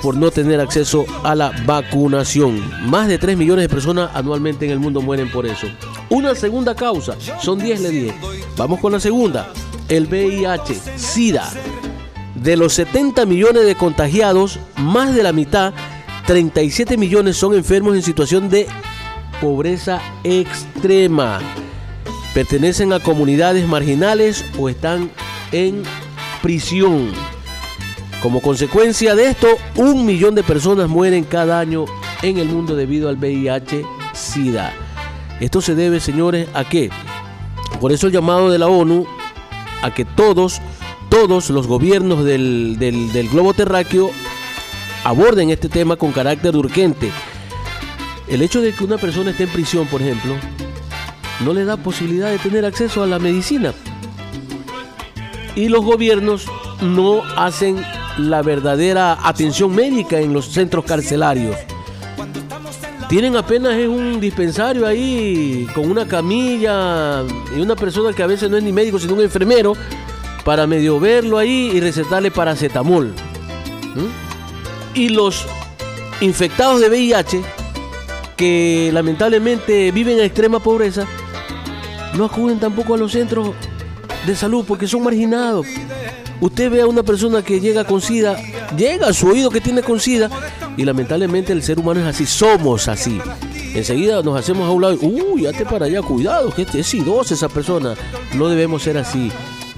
por 0.00 0.16
no 0.16 0.30
tener 0.30 0.60
acceso 0.60 1.04
a 1.24 1.34
la 1.34 1.50
vacunación. 1.66 2.62
Más 2.88 3.08
de 3.08 3.18
3 3.18 3.36
millones 3.36 3.64
de 3.64 3.68
personas 3.68 4.10
anualmente 4.14 4.64
en 4.64 4.70
el 4.70 4.78
mundo 4.78 5.02
mueren 5.02 5.28
por 5.28 5.44
eso. 5.44 5.66
Una 6.08 6.36
segunda 6.36 6.76
causa, 6.76 7.16
son 7.40 7.58
10 7.58 7.80
le 7.80 7.90
10. 7.90 8.14
Vamos 8.56 8.78
con 8.78 8.92
la 8.92 9.00
segunda, 9.00 9.48
el 9.88 10.06
VIH, 10.06 10.74
SIDA. 10.96 11.50
De 12.36 12.56
los 12.56 12.74
70 12.74 13.26
millones 13.26 13.66
de 13.66 13.74
contagiados, 13.74 14.60
más 14.76 15.16
de 15.16 15.24
la 15.24 15.32
mitad, 15.32 15.72
37 16.26 16.96
millones 16.96 17.36
son 17.36 17.54
enfermos 17.54 17.96
en 17.96 18.02
situación 18.02 18.48
de 18.48 18.66
pobreza 19.40 20.00
extrema. 20.22 21.40
Pertenecen 22.32 22.92
a 22.92 23.00
comunidades 23.00 23.66
marginales 23.66 24.44
o 24.58 24.68
están 24.68 25.10
en 25.50 25.82
prisión. 26.42 27.10
Como 28.22 28.40
consecuencia 28.40 29.14
de 29.16 29.26
esto, 29.26 29.48
un 29.76 30.06
millón 30.06 30.34
de 30.34 30.44
personas 30.44 30.88
mueren 30.88 31.24
cada 31.24 31.58
año 31.58 31.86
en 32.22 32.38
el 32.38 32.46
mundo 32.48 32.76
debido 32.76 33.08
al 33.08 33.16
VIH-Sida. 33.18 34.72
Esto 35.40 35.60
se 35.60 35.74
debe, 35.74 35.98
señores, 35.98 36.48
a 36.54 36.62
qué? 36.64 36.88
Por 37.80 37.90
eso 37.90 38.06
el 38.06 38.12
llamado 38.12 38.48
de 38.48 38.60
la 38.60 38.68
ONU 38.68 39.06
a 39.82 39.92
que 39.92 40.04
todos, 40.04 40.60
todos 41.08 41.50
los 41.50 41.66
gobiernos 41.66 42.24
del, 42.24 42.76
del, 42.78 43.12
del 43.12 43.28
globo 43.28 43.54
terráqueo 43.54 44.12
aborden 45.04 45.50
este 45.50 45.68
tema 45.68 45.96
con 45.96 46.12
carácter 46.12 46.56
urgente. 46.56 47.10
El 48.28 48.42
hecho 48.42 48.60
de 48.60 48.72
que 48.72 48.84
una 48.84 48.98
persona 48.98 49.30
esté 49.30 49.44
en 49.44 49.50
prisión, 49.50 49.86
por 49.86 50.00
ejemplo, 50.00 50.34
no 51.44 51.52
le 51.52 51.64
da 51.64 51.76
posibilidad 51.76 52.30
de 52.30 52.38
tener 52.38 52.64
acceso 52.64 53.02
a 53.02 53.06
la 53.06 53.18
medicina. 53.18 53.74
Y 55.54 55.68
los 55.68 55.84
gobiernos 55.84 56.46
no 56.80 57.22
hacen 57.36 57.84
la 58.18 58.42
verdadera 58.42 59.18
atención 59.22 59.74
médica 59.74 60.18
en 60.20 60.32
los 60.32 60.46
centros 60.46 60.84
carcelarios. 60.84 61.56
Tienen 63.08 63.36
apenas 63.36 63.74
un 63.86 64.20
dispensario 64.20 64.86
ahí 64.86 65.66
con 65.74 65.90
una 65.90 66.08
camilla 66.08 67.22
y 67.54 67.60
una 67.60 67.76
persona 67.76 68.14
que 68.14 68.22
a 68.22 68.26
veces 68.26 68.48
no 68.48 68.56
es 68.56 68.62
ni 68.62 68.72
médico 68.72 68.98
sino 68.98 69.14
un 69.14 69.20
enfermero 69.20 69.74
para 70.46 70.66
medio 70.66 70.98
verlo 70.98 71.36
ahí 71.36 71.72
y 71.74 71.80
recetarle 71.80 72.30
paracetamol. 72.30 73.08
¿Mm? 73.94 74.21
y 74.94 75.08
los 75.08 75.46
infectados 76.20 76.80
de 76.80 76.88
VIH 76.88 77.42
que 78.36 78.90
lamentablemente 78.92 79.90
viven 79.92 80.18
en 80.18 80.24
extrema 80.24 80.60
pobreza 80.60 81.06
no 82.14 82.26
acuden 82.26 82.58
tampoco 82.58 82.94
a 82.94 82.98
los 82.98 83.12
centros 83.12 83.50
de 84.26 84.36
salud 84.36 84.64
porque 84.66 84.86
son 84.86 85.02
marginados. 85.02 85.66
Usted 86.40 86.70
ve 86.70 86.82
a 86.82 86.86
una 86.86 87.02
persona 87.02 87.42
que 87.42 87.60
llega 87.60 87.84
con 87.84 88.00
SIDA, 88.00 88.36
llega 88.76 89.08
a 89.08 89.12
su 89.12 89.28
oído 89.28 89.50
que 89.50 89.60
tiene 89.60 89.82
con 89.82 90.00
SIDA 90.00 90.28
y 90.76 90.84
lamentablemente 90.84 91.52
el 91.52 91.62
ser 91.62 91.78
humano 91.78 92.00
es 92.00 92.06
así, 92.06 92.26
somos 92.26 92.88
así. 92.88 93.20
Enseguida 93.74 94.22
nos 94.22 94.38
hacemos 94.38 94.68
a 94.68 94.70
un 94.70 94.82
lado, 94.82 94.98
uy, 95.00 95.42
ya 95.42 95.52
te 95.52 95.64
para 95.64 95.86
allá, 95.86 96.02
cuidado, 96.02 96.52
que 96.52 96.62
este 96.62 96.80
es 96.80 96.86
sidosa 96.86 97.34
esa 97.34 97.48
persona, 97.48 97.94
no 98.34 98.48
debemos 98.48 98.82
ser 98.82 98.98
así. 98.98 99.30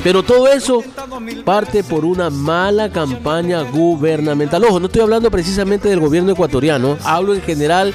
Pero 0.02 0.22
todo 0.22 0.48
eso 0.48 0.82
parte 1.44 1.84
por 1.84 2.04
una 2.04 2.30
mala 2.30 2.90
campaña 2.90 3.62
gubernamental. 3.62 4.64
Ojo, 4.64 4.80
no 4.80 4.86
estoy 4.86 5.02
hablando 5.02 5.30
precisamente 5.30 5.88
del 5.88 6.00
gobierno 6.00 6.32
ecuatoriano, 6.32 6.98
hablo 7.04 7.34
en 7.34 7.42
general 7.42 7.94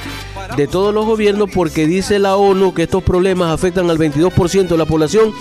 de 0.55 0.67
todos 0.67 0.93
los 0.93 1.05
gobiernos 1.05 1.49
porque 1.53 1.85
dice 1.85 2.19
la 2.19 2.35
ONU 2.35 2.73
que 2.73 2.83
estos 2.83 3.03
problemas 3.03 3.51
afectan 3.53 3.89
al 3.89 3.97
22% 3.97 4.67
de 4.67 4.77
la 4.77 4.85
población 4.85 5.33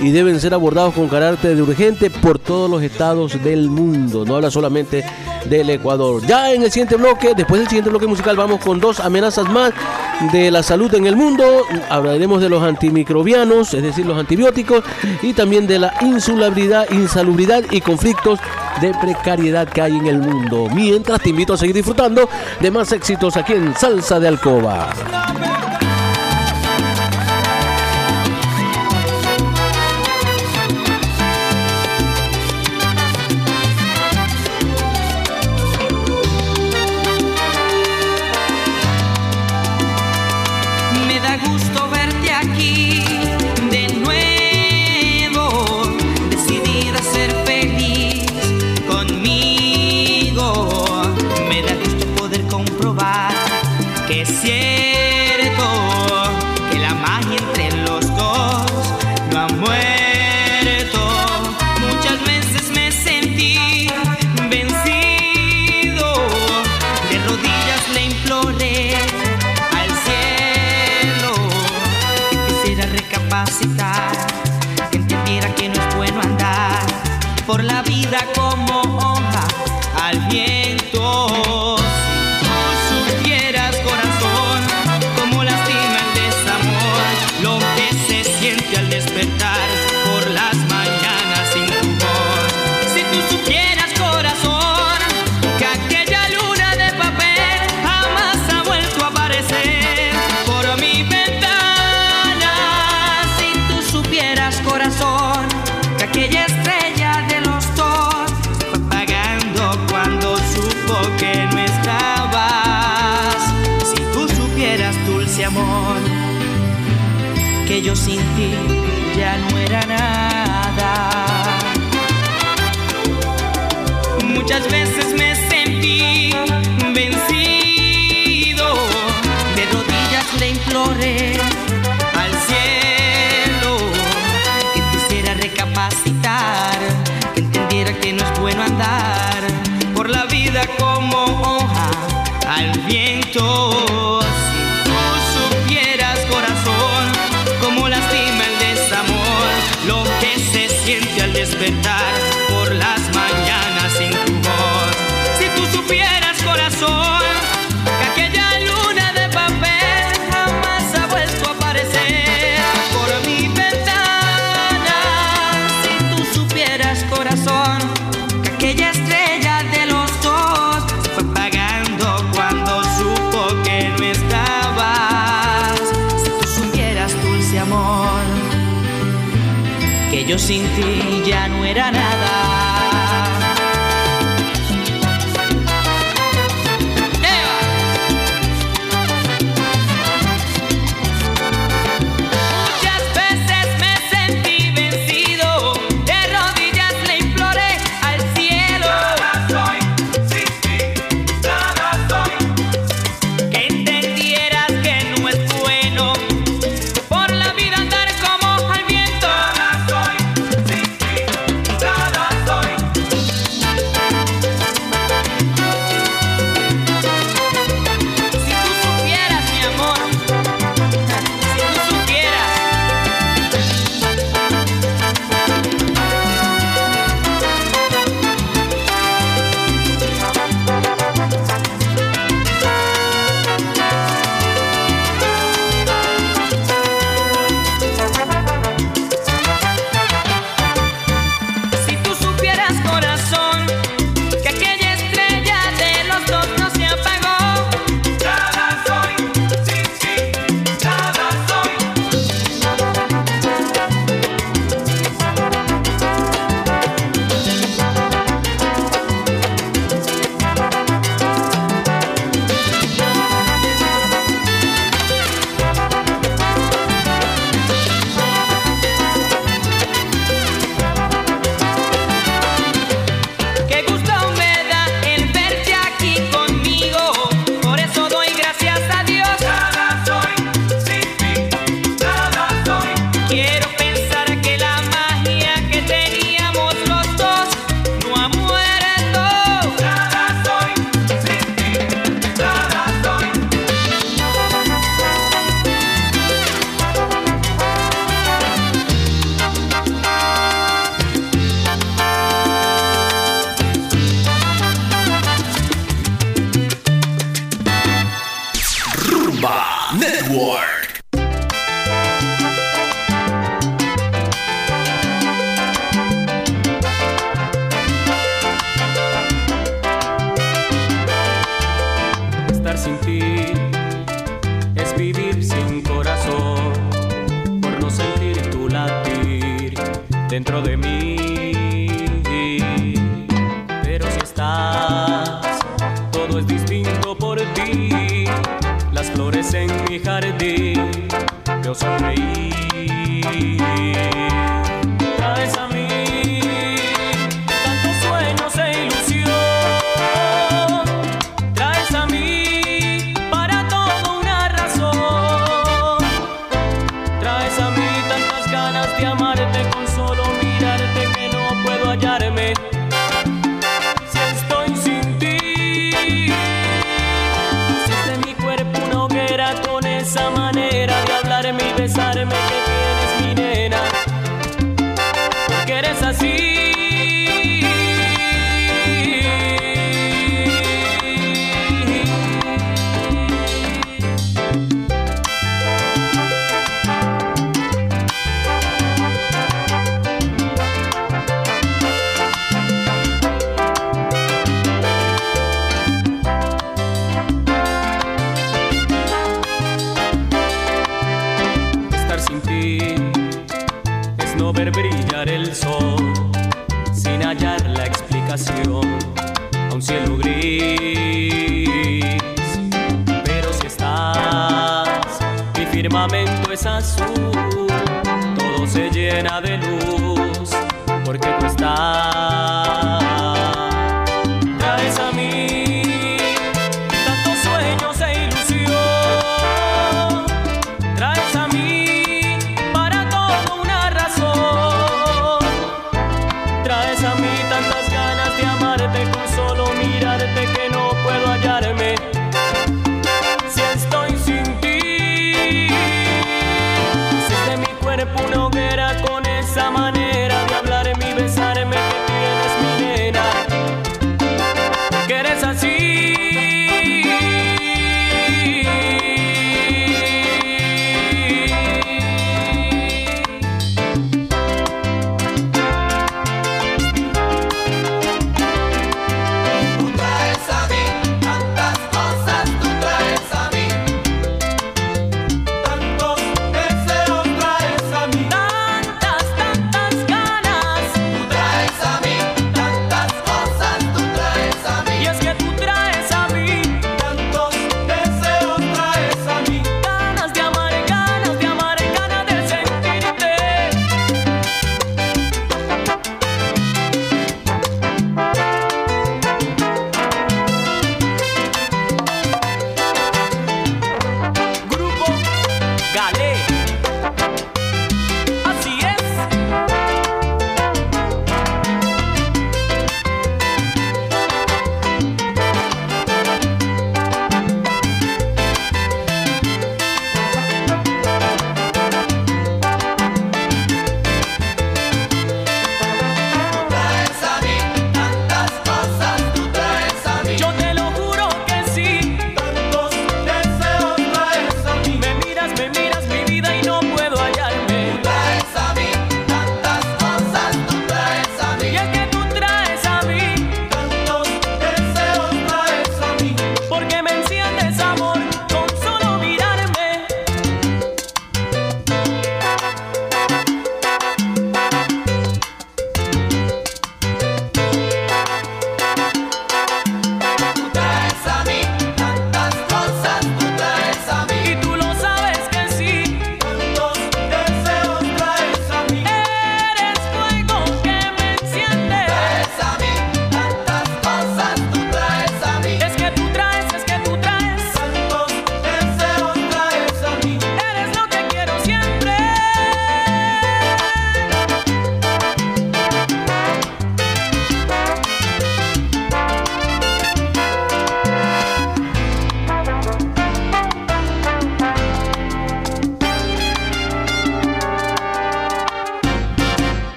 y 0.00 0.10
deben 0.10 0.40
ser 0.40 0.54
abordados 0.54 0.94
con 0.94 1.08
carácter 1.08 1.54
de 1.54 1.62
urgente 1.62 2.10
por 2.10 2.38
todos 2.38 2.70
los 2.70 2.82
estados 2.82 3.42
del 3.44 3.68
mundo. 3.68 4.24
No 4.24 4.36
habla 4.36 4.50
solamente 4.50 5.04
del 5.44 5.68
Ecuador. 5.70 6.22
Ya 6.26 6.52
en 6.52 6.62
el 6.62 6.70
siguiente 6.70 6.96
bloque, 6.96 7.34
después 7.36 7.60
del 7.60 7.68
siguiente 7.68 7.90
bloque 7.90 8.06
musical, 8.06 8.36
vamos 8.36 8.60
con 8.60 8.80
dos 8.80 8.98
amenazas 8.98 9.48
más 9.50 9.72
de 10.32 10.50
la 10.50 10.62
salud 10.62 10.92
en 10.94 11.06
el 11.06 11.16
mundo. 11.16 11.44
Hablaremos 11.90 12.40
de 12.40 12.48
los 12.48 12.62
antimicrobianos, 12.62 13.74
es 13.74 13.82
decir, 13.82 14.06
los 14.06 14.18
antibióticos, 14.18 14.82
y 15.22 15.34
también 15.34 15.66
de 15.66 15.78
la 15.78 15.94
insulabilidad, 16.00 16.90
insalubridad 16.90 17.62
y 17.70 17.80
conflictos 17.82 18.38
de 18.80 18.94
precariedad 18.94 19.68
que 19.68 19.82
hay 19.82 19.96
en 19.96 20.06
el 20.06 20.18
mundo. 20.18 20.68
Mientras 20.74 21.20
te 21.20 21.28
invito 21.28 21.52
a 21.52 21.58
seguir 21.58 21.76
disfrutando 21.76 22.28
de 22.58 22.70
más 22.70 22.90
éxitos 22.92 23.36
aquí 23.36 23.52
en 23.52 23.74
Salsa 23.76 24.18
de 24.18 24.28
Alcoba. 24.28 24.94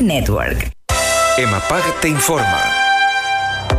Network. 0.00 0.70
EMAPAG 1.36 2.00
te 2.00 2.08
informa 2.08 2.85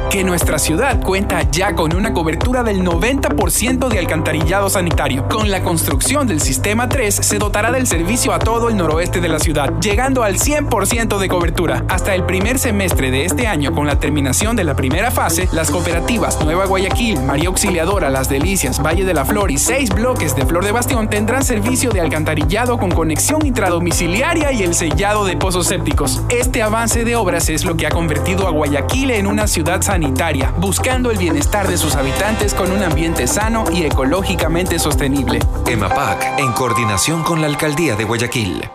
que 0.09 0.23
nuestra 0.23 0.57
ciudad 0.57 1.01
cuenta 1.01 1.41
ya 1.51 1.75
con 1.75 1.93
una 1.93 2.13
cobertura 2.13 2.63
del 2.63 2.81
90% 2.81 3.89
de 3.89 3.99
alcantarillado 3.99 4.69
sanitario. 4.69 5.27
Con 5.27 5.51
la 5.51 5.63
construcción 5.63 6.27
del 6.27 6.39
sistema 6.39 6.87
3 6.87 7.13
se 7.13 7.37
dotará 7.37 7.71
del 7.71 7.87
servicio 7.87 8.31
a 8.31 8.39
todo 8.39 8.69
el 8.69 8.77
noroeste 8.77 9.19
de 9.19 9.27
la 9.27 9.39
ciudad, 9.39 9.73
llegando 9.81 10.23
al 10.23 10.37
100% 10.37 11.17
de 11.17 11.27
cobertura. 11.27 11.83
Hasta 11.89 12.15
el 12.15 12.23
primer 12.23 12.57
semestre 12.57 13.11
de 13.11 13.25
este 13.25 13.47
año, 13.47 13.73
con 13.73 13.85
la 13.85 13.99
terminación 13.99 14.55
de 14.55 14.63
la 14.63 14.75
primera 14.75 15.11
fase, 15.11 15.49
las 15.51 15.69
cooperativas 15.71 16.39
Nueva 16.43 16.65
Guayaquil, 16.65 17.21
María 17.23 17.49
Auxiliadora, 17.49 18.09
Las 18.09 18.29
Delicias, 18.29 18.81
Valle 18.81 19.03
de 19.03 19.13
la 19.13 19.25
Flor 19.25 19.51
y 19.51 19.57
seis 19.57 19.89
bloques 19.89 20.35
de 20.35 20.45
Flor 20.45 20.63
de 20.63 20.71
Bastión 20.71 21.09
tendrán 21.09 21.43
servicio 21.43 21.91
de 21.91 21.99
alcantarillado 21.99 22.77
con 22.77 22.91
conexión 22.91 23.45
intradomiciliaria 23.45 24.53
y 24.53 24.63
el 24.63 24.73
sellado 24.73 25.25
de 25.25 25.35
pozos 25.35 25.67
sépticos. 25.67 26.21
Este 26.29 26.61
avance 26.61 27.03
de 27.03 27.15
obras 27.17 27.49
es 27.49 27.65
lo 27.65 27.75
que 27.75 27.87
ha 27.87 27.91
convertido 27.91 28.47
a 28.47 28.51
Guayaquil 28.51 29.11
en 29.11 29.27
una 29.27 29.47
ciudad 29.47 29.81
sanitaria 29.81 29.96
sanitaria, 29.97 30.53
buscando 30.57 31.09
el 31.09 31.17
bienestar 31.17 31.67
de 31.67 31.75
sus 31.75 31.95
habitantes 31.95 32.53
con 32.53 32.71
un 32.71 32.83
ambiente 32.83 33.25
sano 33.25 33.63
y 33.73 33.83
ecológicamente 33.83 34.77
sostenible. 34.77 35.39
EMAPAC, 35.65 36.37
en 36.37 36.51
coordinación 36.51 37.23
con 37.23 37.41
la 37.41 37.47
Alcaldía 37.47 37.95
de 37.95 38.03
Guayaquil. 38.03 38.69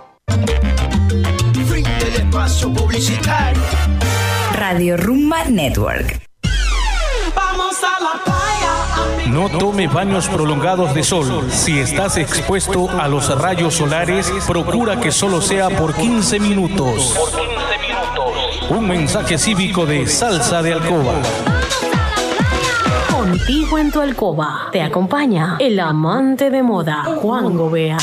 Fin 1.53 1.85
del 2.01 2.15
espacio 2.15 2.73
publicitario. 2.73 3.63
Radio 4.53 4.97
Rumba 4.97 5.45
Network. 5.45 6.21
Vamos 7.37 7.77
a 7.85 8.03
la 8.03 8.25
playa. 8.25 9.29
No 9.31 9.49
tome 9.49 9.87
baños 9.87 10.27
prolongados 10.27 10.93
de 10.93 11.05
sol. 11.05 11.49
Si 11.53 11.79
estás 11.79 12.17
expuesto 12.17 12.91
a 12.91 13.07
los 13.07 13.29
rayos 13.41 13.75
solares, 13.75 14.29
procura 14.45 14.99
que 14.99 15.13
solo 15.13 15.41
sea 15.41 15.71
por 15.71 15.95
15 15.95 16.41
minutos. 16.41 17.17
Un 18.73 18.89
mensaje 18.89 19.37
cívico 19.37 19.85
de 19.85 20.07
Salsa 20.07 20.63
de 20.63 20.73
Alcoba. 20.73 21.21
Contigo 23.11 23.77
en 23.77 23.93
tu 23.93 24.01
alcoba. 24.01 24.69
Te 24.73 24.81
acompaña 24.81 25.57
el 25.59 25.79
amante 25.79 26.51
de 26.51 26.63
moda, 26.63 27.05
Juan 27.05 27.55
Gobea. 27.55 27.99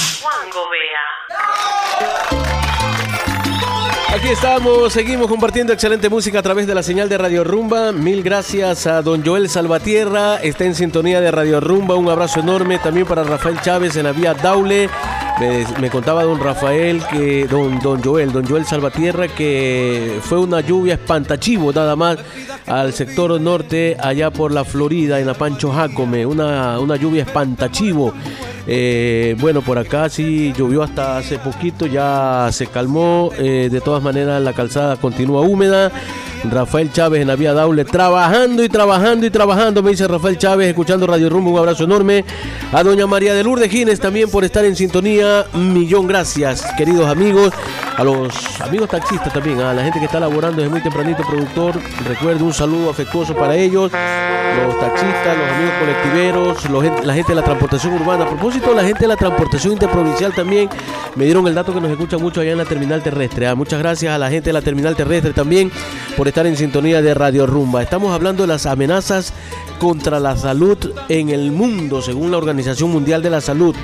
Aquí 4.13 4.27
estamos, 4.27 4.93
seguimos 4.93 5.27
compartiendo 5.27 5.73
excelente 5.73 6.07
música 6.07 6.37
a 6.37 6.43
través 6.43 6.67
de 6.67 6.75
la 6.75 6.83
señal 6.83 7.09
de 7.09 7.17
Radio 7.17 7.43
Rumba. 7.43 7.91
Mil 7.91 8.21
gracias 8.21 8.85
a 8.85 9.01
don 9.01 9.25
Joel 9.25 9.49
Salvatierra, 9.49 10.35
está 10.35 10.65
en 10.65 10.75
sintonía 10.75 11.19
de 11.19 11.31
Radio 11.31 11.59
Rumba. 11.61 11.95
Un 11.95 12.09
abrazo 12.09 12.41
enorme 12.41 12.77
también 12.77 13.07
para 13.07 13.23
Rafael 13.23 13.59
Chávez 13.61 13.95
en 13.95 14.03
la 14.03 14.11
vía 14.11 14.35
Daule. 14.35 14.87
Me, 15.39 15.89
contaba 15.89 16.23
don 16.23 16.37
Rafael 16.37 17.01
que, 17.09 17.47
don, 17.47 17.79
don 17.79 18.03
Joel, 18.03 18.33
don 18.33 18.45
Joel 18.45 18.65
Salvatierra, 18.65 19.29
que 19.29 20.19
fue 20.21 20.37
una 20.37 20.59
lluvia 20.59 20.95
espantachivo 20.95 21.71
nada 21.71 21.95
más 21.95 22.17
al 22.67 22.91
sector 22.91 23.39
norte, 23.39 23.95
allá 24.01 24.31
por 24.31 24.51
la 24.51 24.65
Florida, 24.65 25.17
en 25.17 25.27
la 25.27 25.33
Pancho 25.33 25.71
Jacome. 25.71 26.25
Una, 26.25 26.77
una 26.79 26.97
lluvia 26.97 27.23
espantachivo. 27.23 28.13
Eh, 28.67 29.37
bueno, 29.39 29.61
por 29.61 29.77
acá 29.77 30.09
sí 30.09 30.53
llovió 30.57 30.83
hasta 30.83 31.17
hace 31.17 31.39
poquito, 31.39 31.85
ya 31.85 32.49
se 32.51 32.67
calmó. 32.67 33.31
eh, 33.37 33.69
de 33.71 33.79
todas 33.81 34.03
maneras, 34.03 34.41
la 34.41 34.51
calzada 34.51 34.97
continúa 34.97 35.41
húmeda. 35.41 35.89
Rafael 36.45 36.91
Chávez 36.91 37.21
en 37.21 37.27
la 37.27 37.35
vía 37.35 37.53
Daule, 37.53 37.85
trabajando 37.85 38.63
y 38.63 38.69
trabajando 38.69 39.25
y 39.25 39.29
trabajando, 39.29 39.83
me 39.83 39.91
dice 39.91 40.07
Rafael 40.07 40.37
Chávez, 40.37 40.69
escuchando 40.69 41.05
Radio 41.07 41.29
Rumbo. 41.29 41.51
Un 41.51 41.59
abrazo 41.59 41.83
enorme. 41.83 42.23
A 42.71 42.83
doña 42.83 43.07
María 43.07 43.33
de 43.33 43.43
Lourdes 43.43 43.69
Gines 43.69 43.99
también 43.99 44.29
por 44.29 44.43
estar 44.43 44.63
en 44.63 44.75
sintonía. 44.75 45.45
Millón 45.53 46.07
gracias, 46.07 46.65
queridos 46.77 47.07
amigos. 47.07 47.51
A 47.97 48.03
los 48.03 48.61
amigos 48.61 48.89
taxistas 48.89 49.33
también, 49.33 49.59
a 49.59 49.73
la 49.73 49.83
gente 49.83 49.99
que 49.99 50.05
está 50.05 50.19
laborando 50.19 50.61
desde 50.61 50.69
muy 50.71 50.81
tempranito, 50.81 51.23
productor. 51.23 51.75
Recuerdo 52.07 52.45
un 52.45 52.53
saludo 52.53 52.89
afectuoso 52.91 53.35
para 53.35 53.57
ellos, 53.57 53.91
los 53.91 54.79
taxistas, 54.79 55.37
los 55.37 55.49
amigos 55.49 55.73
colectiveros, 55.79 57.05
la 57.05 57.13
gente 57.13 57.31
de 57.33 57.35
la 57.35 57.43
transportación 57.43 57.93
urbana. 57.95 58.23
A 58.23 58.29
propósito, 58.29 58.73
la 58.73 58.83
gente 58.83 59.01
de 59.01 59.07
la 59.07 59.17
transportación 59.17 59.73
interprovincial 59.73 60.33
también 60.33 60.69
me 61.15 61.25
dieron 61.25 61.45
el 61.47 61.55
dato 61.55 61.73
que 61.73 61.81
nos 61.81 61.91
escucha 61.91 62.17
mucho 62.17 62.39
allá 62.39 62.53
en 62.53 62.57
la 62.57 62.65
terminal 62.65 63.03
terrestre. 63.03 63.47
Ah, 63.47 63.55
muchas 63.55 63.79
gracias 63.79 64.13
a 64.13 64.17
la 64.17 64.29
gente 64.29 64.49
de 64.49 64.53
la 64.53 64.61
terminal 64.61 64.95
terrestre 64.95 65.33
también 65.33 65.69
por 66.15 66.28
estar 66.29 66.47
en 66.47 66.55
sintonía 66.55 67.01
de 67.01 67.13
Radio 67.13 67.45
Rumba. 67.47 67.81
Estamos 67.81 68.13
hablando 68.13 68.43
de 68.43 68.47
las 68.47 68.65
amenazas 68.65 69.33
contra 69.79 70.19
la 70.19 70.37
salud 70.37 70.77
en 71.09 71.29
el 71.29 71.51
mundo, 71.51 72.01
según 72.01 72.31
la 72.31 72.37
Organización 72.37 72.91
Mundial 72.91 73.21
de 73.21 73.29
la 73.31 73.41
Salud. 73.41 73.75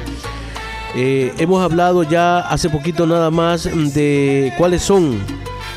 Eh, 0.96 1.34
hemos 1.40 1.64
hablado 1.64 2.04
ya 2.04 2.40
hace 2.40 2.70
poquito 2.70 3.08
nada 3.08 3.32
más 3.32 3.64
de 3.64 4.54
cuáles 4.58 4.84
son 4.84 5.20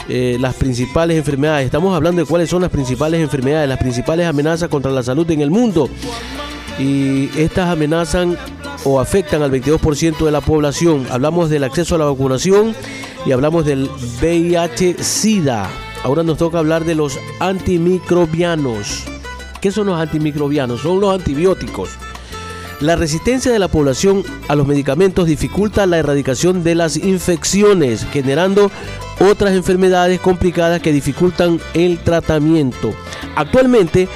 eh, 0.08 0.36
las 0.38 0.54
principales 0.54 1.16
enfermedades. 1.16 1.64
Estamos 1.64 1.96
hablando 1.96 2.20
de 2.20 2.28
cuáles 2.28 2.50
son 2.50 2.62
las 2.62 2.70
principales 2.70 3.20
enfermedades, 3.22 3.68
las 3.68 3.78
principales 3.78 4.26
amenazas 4.26 4.68
contra 4.68 4.90
la 4.92 5.02
salud 5.02 5.28
en 5.30 5.40
el 5.40 5.50
mundo. 5.50 5.88
Y 6.78 7.30
estas 7.36 7.70
amenazan 7.70 8.36
o 8.84 9.00
afectan 9.00 9.42
al 9.42 9.50
22% 9.50 10.24
de 10.24 10.30
la 10.30 10.42
población. 10.42 11.06
Hablamos 11.10 11.48
del 11.48 11.64
acceso 11.64 11.94
a 11.94 11.98
la 11.98 12.04
vacunación 12.04 12.74
y 13.24 13.32
hablamos 13.32 13.64
del 13.64 13.88
VIH-Sida. 14.20 15.87
Ahora 16.04 16.22
nos 16.22 16.38
toca 16.38 16.58
hablar 16.58 16.84
de 16.84 16.94
los 16.94 17.18
antimicrobianos. 17.40 19.04
¿Qué 19.60 19.72
son 19.72 19.88
los 19.88 20.00
antimicrobianos? 20.00 20.80
Son 20.80 21.00
los 21.00 21.14
antibióticos. 21.14 21.90
La 22.80 22.94
resistencia 22.94 23.50
de 23.50 23.58
la 23.58 23.66
población 23.66 24.22
a 24.46 24.54
los 24.54 24.66
medicamentos 24.66 25.26
dificulta 25.26 25.86
la 25.86 25.98
erradicación 25.98 26.62
de 26.62 26.76
las 26.76 26.96
infecciones, 26.96 28.06
generando 28.12 28.70
otras 29.18 29.54
enfermedades 29.54 30.20
complicadas 30.20 30.80
que 30.80 30.92
dificultan 30.92 31.60
el 31.74 31.98
tratamiento. 31.98 32.92
Actualmente, 33.34 34.08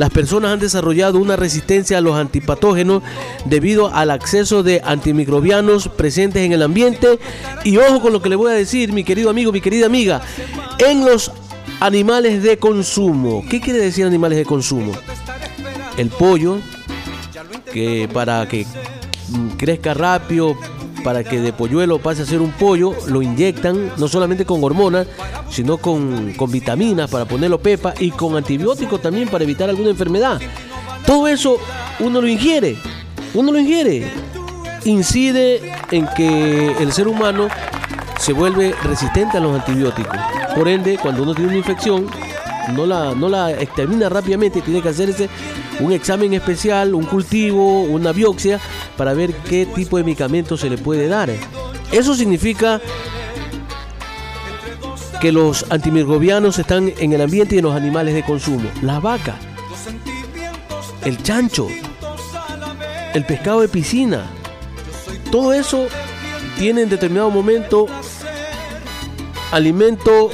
las 0.00 0.08
personas 0.08 0.52
han 0.52 0.60
desarrollado 0.60 1.18
una 1.18 1.36
resistencia 1.36 1.98
a 1.98 2.00
los 2.00 2.16
antipatógenos 2.16 3.02
debido 3.44 3.94
al 3.94 4.10
acceso 4.10 4.62
de 4.62 4.80
antimicrobianos 4.82 5.88
presentes 5.88 6.42
en 6.42 6.52
el 6.52 6.62
ambiente. 6.62 7.18
Y 7.64 7.76
ojo 7.76 8.00
con 8.00 8.14
lo 8.14 8.22
que 8.22 8.30
le 8.30 8.36
voy 8.36 8.50
a 8.50 8.54
decir, 8.54 8.94
mi 8.94 9.04
querido 9.04 9.28
amigo, 9.28 9.52
mi 9.52 9.60
querida 9.60 9.84
amiga, 9.84 10.22
en 10.78 11.04
los 11.04 11.30
animales 11.80 12.42
de 12.42 12.56
consumo. 12.56 13.44
¿Qué 13.50 13.60
quiere 13.60 13.78
decir 13.78 14.06
animales 14.06 14.38
de 14.38 14.46
consumo? 14.46 14.92
El 15.98 16.08
pollo, 16.08 16.60
que 17.70 18.08
para 18.10 18.48
que 18.48 18.64
mm, 19.28 19.48
crezca 19.58 19.92
rápido, 19.92 20.56
para 21.02 21.24
que 21.24 21.40
de 21.40 21.52
polluelo 21.52 21.98
pase 21.98 22.22
a 22.22 22.26
ser 22.26 22.40
un 22.40 22.52
pollo, 22.52 22.94
lo 23.06 23.22
inyectan 23.22 23.92
no 23.96 24.08
solamente 24.08 24.44
con 24.44 24.62
hormonas, 24.62 25.06
sino 25.50 25.78
con, 25.78 26.32
con 26.34 26.50
vitaminas 26.50 27.10
para 27.10 27.24
ponerlo 27.24 27.60
pepa 27.60 27.94
y 27.98 28.10
con 28.10 28.36
antibióticos 28.36 29.00
también 29.00 29.28
para 29.28 29.44
evitar 29.44 29.68
alguna 29.68 29.90
enfermedad. 29.90 30.40
Todo 31.06 31.28
eso 31.28 31.58
uno 32.00 32.20
lo 32.20 32.28
ingiere, 32.28 32.76
uno 33.34 33.52
lo 33.52 33.58
ingiere. 33.58 34.10
Incide 34.84 35.72
en 35.90 36.06
que 36.16 36.74
el 36.78 36.92
ser 36.92 37.06
humano 37.08 37.48
se 38.18 38.32
vuelve 38.32 38.74
resistente 38.84 39.38
a 39.38 39.40
los 39.40 39.54
antibióticos. 39.54 40.16
Por 40.54 40.68
ende, 40.68 40.98
cuando 41.00 41.22
uno 41.22 41.34
tiene 41.34 41.48
una 41.48 41.58
infección, 41.58 42.06
no 42.72 42.86
la, 42.86 43.14
no 43.14 43.28
la 43.28 43.52
extermina 43.52 44.08
rápidamente, 44.08 44.60
tiene 44.60 44.82
que 44.82 44.88
hacerse 44.88 45.28
un 45.80 45.92
examen 45.92 46.34
especial, 46.34 46.94
un 46.94 47.04
cultivo, 47.04 47.82
una 47.82 48.12
biopsia, 48.12 48.60
para 48.96 49.14
ver 49.14 49.32
qué 49.48 49.66
tipo 49.66 49.96
de 49.96 50.04
medicamento 50.04 50.56
se 50.56 50.70
le 50.70 50.78
puede 50.78 51.08
dar. 51.08 51.30
Eso 51.92 52.14
significa 52.14 52.80
que 55.20 55.32
los 55.32 55.66
antimicrobianos 55.70 56.58
están 56.58 56.92
en 56.98 57.12
el 57.12 57.20
ambiente 57.20 57.54
y 57.54 57.58
en 57.58 57.64
los 57.64 57.74
animales 57.74 58.14
de 58.14 58.22
consumo. 58.22 58.70
La 58.82 59.00
vaca, 59.00 59.36
el 61.04 61.22
chancho, 61.22 61.68
el 63.12 63.24
pescado 63.26 63.60
de 63.60 63.68
piscina, 63.68 64.24
todo 65.30 65.52
eso 65.52 65.86
tiene 66.58 66.82
en 66.82 66.88
determinado 66.88 67.30
momento 67.30 67.86
alimento 69.52 70.30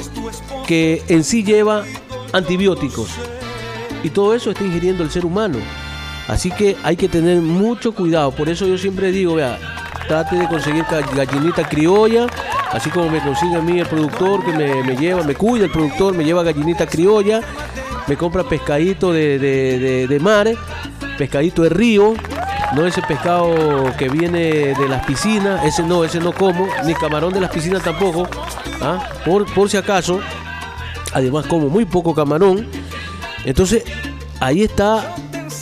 que 0.67 1.03
en 1.07 1.23
sí 1.23 1.43
lleva 1.43 1.83
antibióticos. 2.37 3.09
Y 4.03 4.09
todo 4.09 4.33
eso 4.33 4.51
está 4.51 4.63
ingiriendo 4.63 5.03
el 5.03 5.09
ser 5.11 5.25
humano. 5.25 5.57
Así 6.27 6.51
que 6.51 6.75
hay 6.83 6.95
que 6.95 7.07
tener 7.09 7.41
mucho 7.41 7.93
cuidado. 7.93 8.31
Por 8.31 8.49
eso 8.49 8.67
yo 8.67 8.77
siempre 8.77 9.11
digo, 9.11 9.35
vea, 9.35 9.57
trate 10.07 10.35
de 10.37 10.47
conseguir 10.47 10.83
ga- 10.85 11.15
gallinita 11.15 11.67
criolla, 11.67 12.27
así 12.71 12.89
como 12.89 13.09
me 13.09 13.19
consigue 13.21 13.55
a 13.55 13.61
mí 13.61 13.79
el 13.79 13.87
productor 13.87 14.43
que 14.45 14.51
me, 14.51 14.83
me 14.83 14.95
lleva, 14.95 15.23
me 15.23 15.35
cuida 15.35 15.65
el 15.65 15.71
productor, 15.71 16.13
me 16.13 16.23
lleva 16.25 16.43
gallinita 16.43 16.85
criolla, 16.85 17.41
me 18.07 18.15
compra 18.17 18.43
pescadito 18.43 19.11
de, 19.11 19.39
de, 19.39 19.79
de, 19.79 20.07
de 20.07 20.19
mar, 20.19 20.49
pescadito 21.17 21.63
de 21.63 21.69
río, 21.69 22.13
no 22.75 22.85
ese 22.85 23.01
pescado 23.01 23.55
que 23.97 24.09
viene 24.09 24.73
de 24.73 24.87
las 24.89 25.05
piscinas, 25.05 25.63
ese 25.65 25.83
no, 25.83 26.03
ese 26.03 26.19
no 26.19 26.33
como, 26.33 26.67
ni 26.85 26.93
camarón 26.93 27.33
de 27.33 27.39
las 27.41 27.49
piscinas 27.51 27.83
tampoco, 27.83 28.27
¿ah? 28.81 28.99
por, 29.25 29.45
por 29.53 29.69
si 29.69 29.77
acaso, 29.77 30.19
además 31.17 31.45
como 31.47 31.69
muy 31.69 31.85
poco 31.85 32.13
camarón, 32.13 32.67
entonces 33.45 33.83
ahí 34.39 34.63
está 34.63 35.15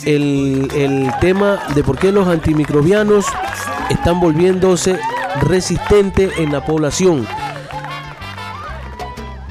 el, 0.04 0.68
el 0.74 1.10
tema 1.20 1.60
de 1.74 1.82
por 1.82 1.98
qué 1.98 2.12
los 2.12 2.28
antimicrobianos 2.28 3.26
están 3.90 4.20
volviéndose 4.20 4.98
resistentes 5.42 6.38
en 6.38 6.52
la 6.52 6.64
población. 6.64 7.26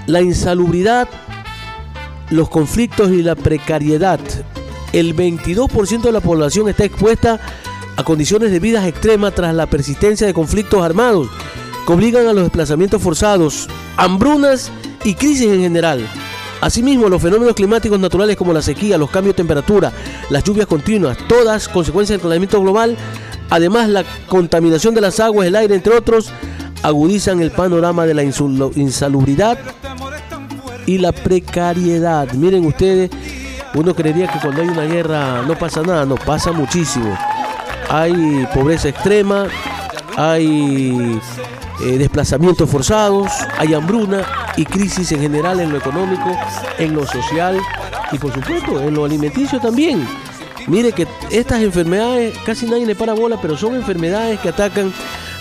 La 0.07 0.21
insalubridad, 0.21 1.07
los 2.29 2.49
conflictos 2.49 3.11
y 3.11 3.23
la 3.23 3.35
precariedad. 3.35 4.19
El 4.93 5.15
22% 5.15 6.01
de 6.01 6.11
la 6.11 6.21
población 6.21 6.69
está 6.69 6.85
expuesta 6.85 7.39
a 7.97 8.03
condiciones 8.03 8.51
de 8.51 8.59
vidas 8.59 8.85
extremas 8.85 9.33
tras 9.33 9.55
la 9.55 9.65
persistencia 9.65 10.27
de 10.27 10.33
conflictos 10.33 10.83
armados 10.83 11.27
que 11.85 11.93
obligan 11.93 12.27
a 12.27 12.33
los 12.33 12.43
desplazamientos 12.43 13.01
forzados, 13.01 13.67
hambrunas 13.97 14.71
y 15.05 15.13
crisis 15.13 15.47
en 15.47 15.61
general. 15.61 16.05
Asimismo, 16.59 17.07
los 17.07 17.21
fenómenos 17.21 17.53
climáticos 17.53 17.99
naturales 17.99 18.35
como 18.35 18.51
la 18.51 18.61
sequía, 18.61 18.97
los 18.97 19.09
cambios 19.09 19.35
de 19.35 19.37
temperatura, 19.37 19.93
las 20.29 20.43
lluvias 20.43 20.67
continuas, 20.67 21.17
todas 21.27 21.67
consecuencias 21.67 22.17
del 22.17 22.21
calentamiento 22.21 22.59
global, 22.59 22.97
además 23.49 23.87
la 23.87 24.03
contaminación 24.27 24.95
de 24.95 25.01
las 25.01 25.19
aguas, 25.19 25.47
el 25.47 25.55
aire, 25.55 25.75
entre 25.75 25.95
otros, 25.95 26.31
agudizan 26.81 27.41
el 27.41 27.51
panorama 27.51 28.05
de 28.05 28.13
la 28.15 28.23
insalubridad 28.23 29.59
y 30.85 30.97
la 30.97 31.11
precariedad. 31.11 32.31
Miren 32.33 32.65
ustedes 32.65 33.11
Uno 33.75 33.93
creería 33.93 34.27
que 34.27 34.39
cuando 34.39 34.61
hay 34.61 34.69
una 34.69 34.83
guerra 34.83 35.41
no 35.41 35.57
pasa 35.59 35.81
nada, 35.81 36.05
no 36.05 36.15
pasa 36.15 36.53
muchísimo. 36.53 37.15
Hay 37.89 38.47
pobreza 38.53 38.87
extrema, 38.87 39.47
hay 40.15 41.19
eh, 41.81 41.97
desplazamientos 41.97 42.69
forzados, 42.69 43.29
hay 43.57 43.73
hambruna 43.73 44.23
y 44.57 44.65
crisis 44.65 45.11
en 45.11 45.21
general 45.21 45.59
en 45.59 45.71
lo 45.71 45.77
económico, 45.77 46.35
en 46.77 46.93
lo 46.93 47.05
social 47.05 47.59
y 48.11 48.17
por 48.17 48.33
supuesto 48.33 48.81
en 48.81 48.93
lo 48.93 49.05
alimenticio 49.05 49.59
también. 49.59 50.07
Mire 50.67 50.93
que 50.93 51.07
estas 51.29 51.61
enfermedades 51.61 52.35
casi 52.45 52.65
nadie 52.65 52.85
le 52.85 52.95
para 52.95 53.13
bola, 53.13 53.39
pero 53.41 53.55
son 53.55 53.75
enfermedades 53.75 54.39
que 54.39 54.49
atacan 54.49 54.91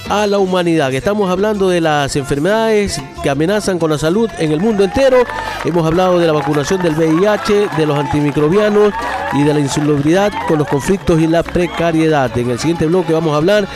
a 0.08 0.26
la 0.26 0.38
humanidad. 0.38 0.92
Estamos 0.92 1.30
hablando 1.30 1.68
de 1.68 1.80
las 1.80 2.16
enfermedades 2.16 3.00
que 3.22 3.30
amenazan 3.30 3.78
con 3.78 3.90
la 3.90 3.98
salud 3.98 4.30
en 4.38 4.52
el 4.52 4.60
mundo 4.60 4.84
entero. 4.84 5.18
Hemos 5.64 5.86
hablado 5.86 6.18
de 6.18 6.26
la 6.26 6.32
vacunación 6.32 6.82
del 6.82 6.94
VIH, 6.94 7.68
de 7.76 7.86
los 7.86 7.98
antimicrobianos 7.98 8.92
y 9.32 9.42
de 9.42 9.54
la 9.54 9.60
insalubridad 9.60 10.32
con 10.46 10.58
los 10.58 10.68
conflictos 10.68 11.20
y 11.20 11.26
la 11.26 11.42
precariedad. 11.42 12.36
En 12.36 12.50
el 12.50 12.58
siguiente 12.58 12.86
bloque 12.86 13.12
vamos 13.12 13.34
a 13.34 13.38
hablar 13.38 13.68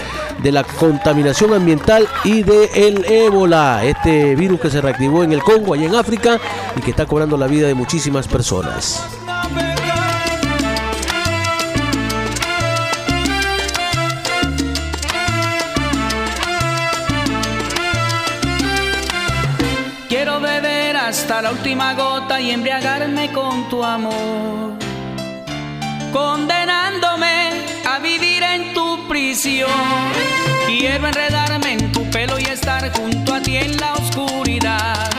de 0.42 0.52
la 0.52 0.64
contaminación 0.64 1.52
ambiental 1.52 2.06
y 2.24 2.42
de 2.42 2.70
el 2.74 3.04
ébola, 3.04 3.84
este 3.84 4.36
virus 4.36 4.60
que 4.60 4.70
se 4.70 4.80
reactivó 4.80 5.24
en 5.24 5.32
el 5.32 5.42
Congo, 5.42 5.74
allá 5.74 5.86
en 5.86 5.94
África, 5.94 6.38
y 6.76 6.80
que 6.80 6.90
está 6.90 7.06
cobrando 7.06 7.36
la 7.36 7.46
vida 7.46 7.66
de 7.66 7.74
muchísimas 7.74 8.28
personas. 8.28 9.17
La 21.42 21.52
última 21.52 21.94
gota 21.94 22.40
y 22.40 22.50
embriagarme 22.50 23.30
con 23.32 23.68
tu 23.68 23.84
amor, 23.84 24.76
condenándome 26.12 27.50
a 27.88 27.98
vivir 28.00 28.42
en 28.42 28.74
tu 28.74 29.06
prisión. 29.06 29.70
Quiero 30.66 31.06
enredarme 31.06 31.74
en 31.74 31.92
tu 31.92 32.02
pelo 32.10 32.38
y 32.38 32.44
estar 32.44 32.90
junto 32.92 33.34
a 33.34 33.40
ti 33.40 33.56
en 33.56 33.76
la 33.76 33.94
oscuridad, 33.94 35.10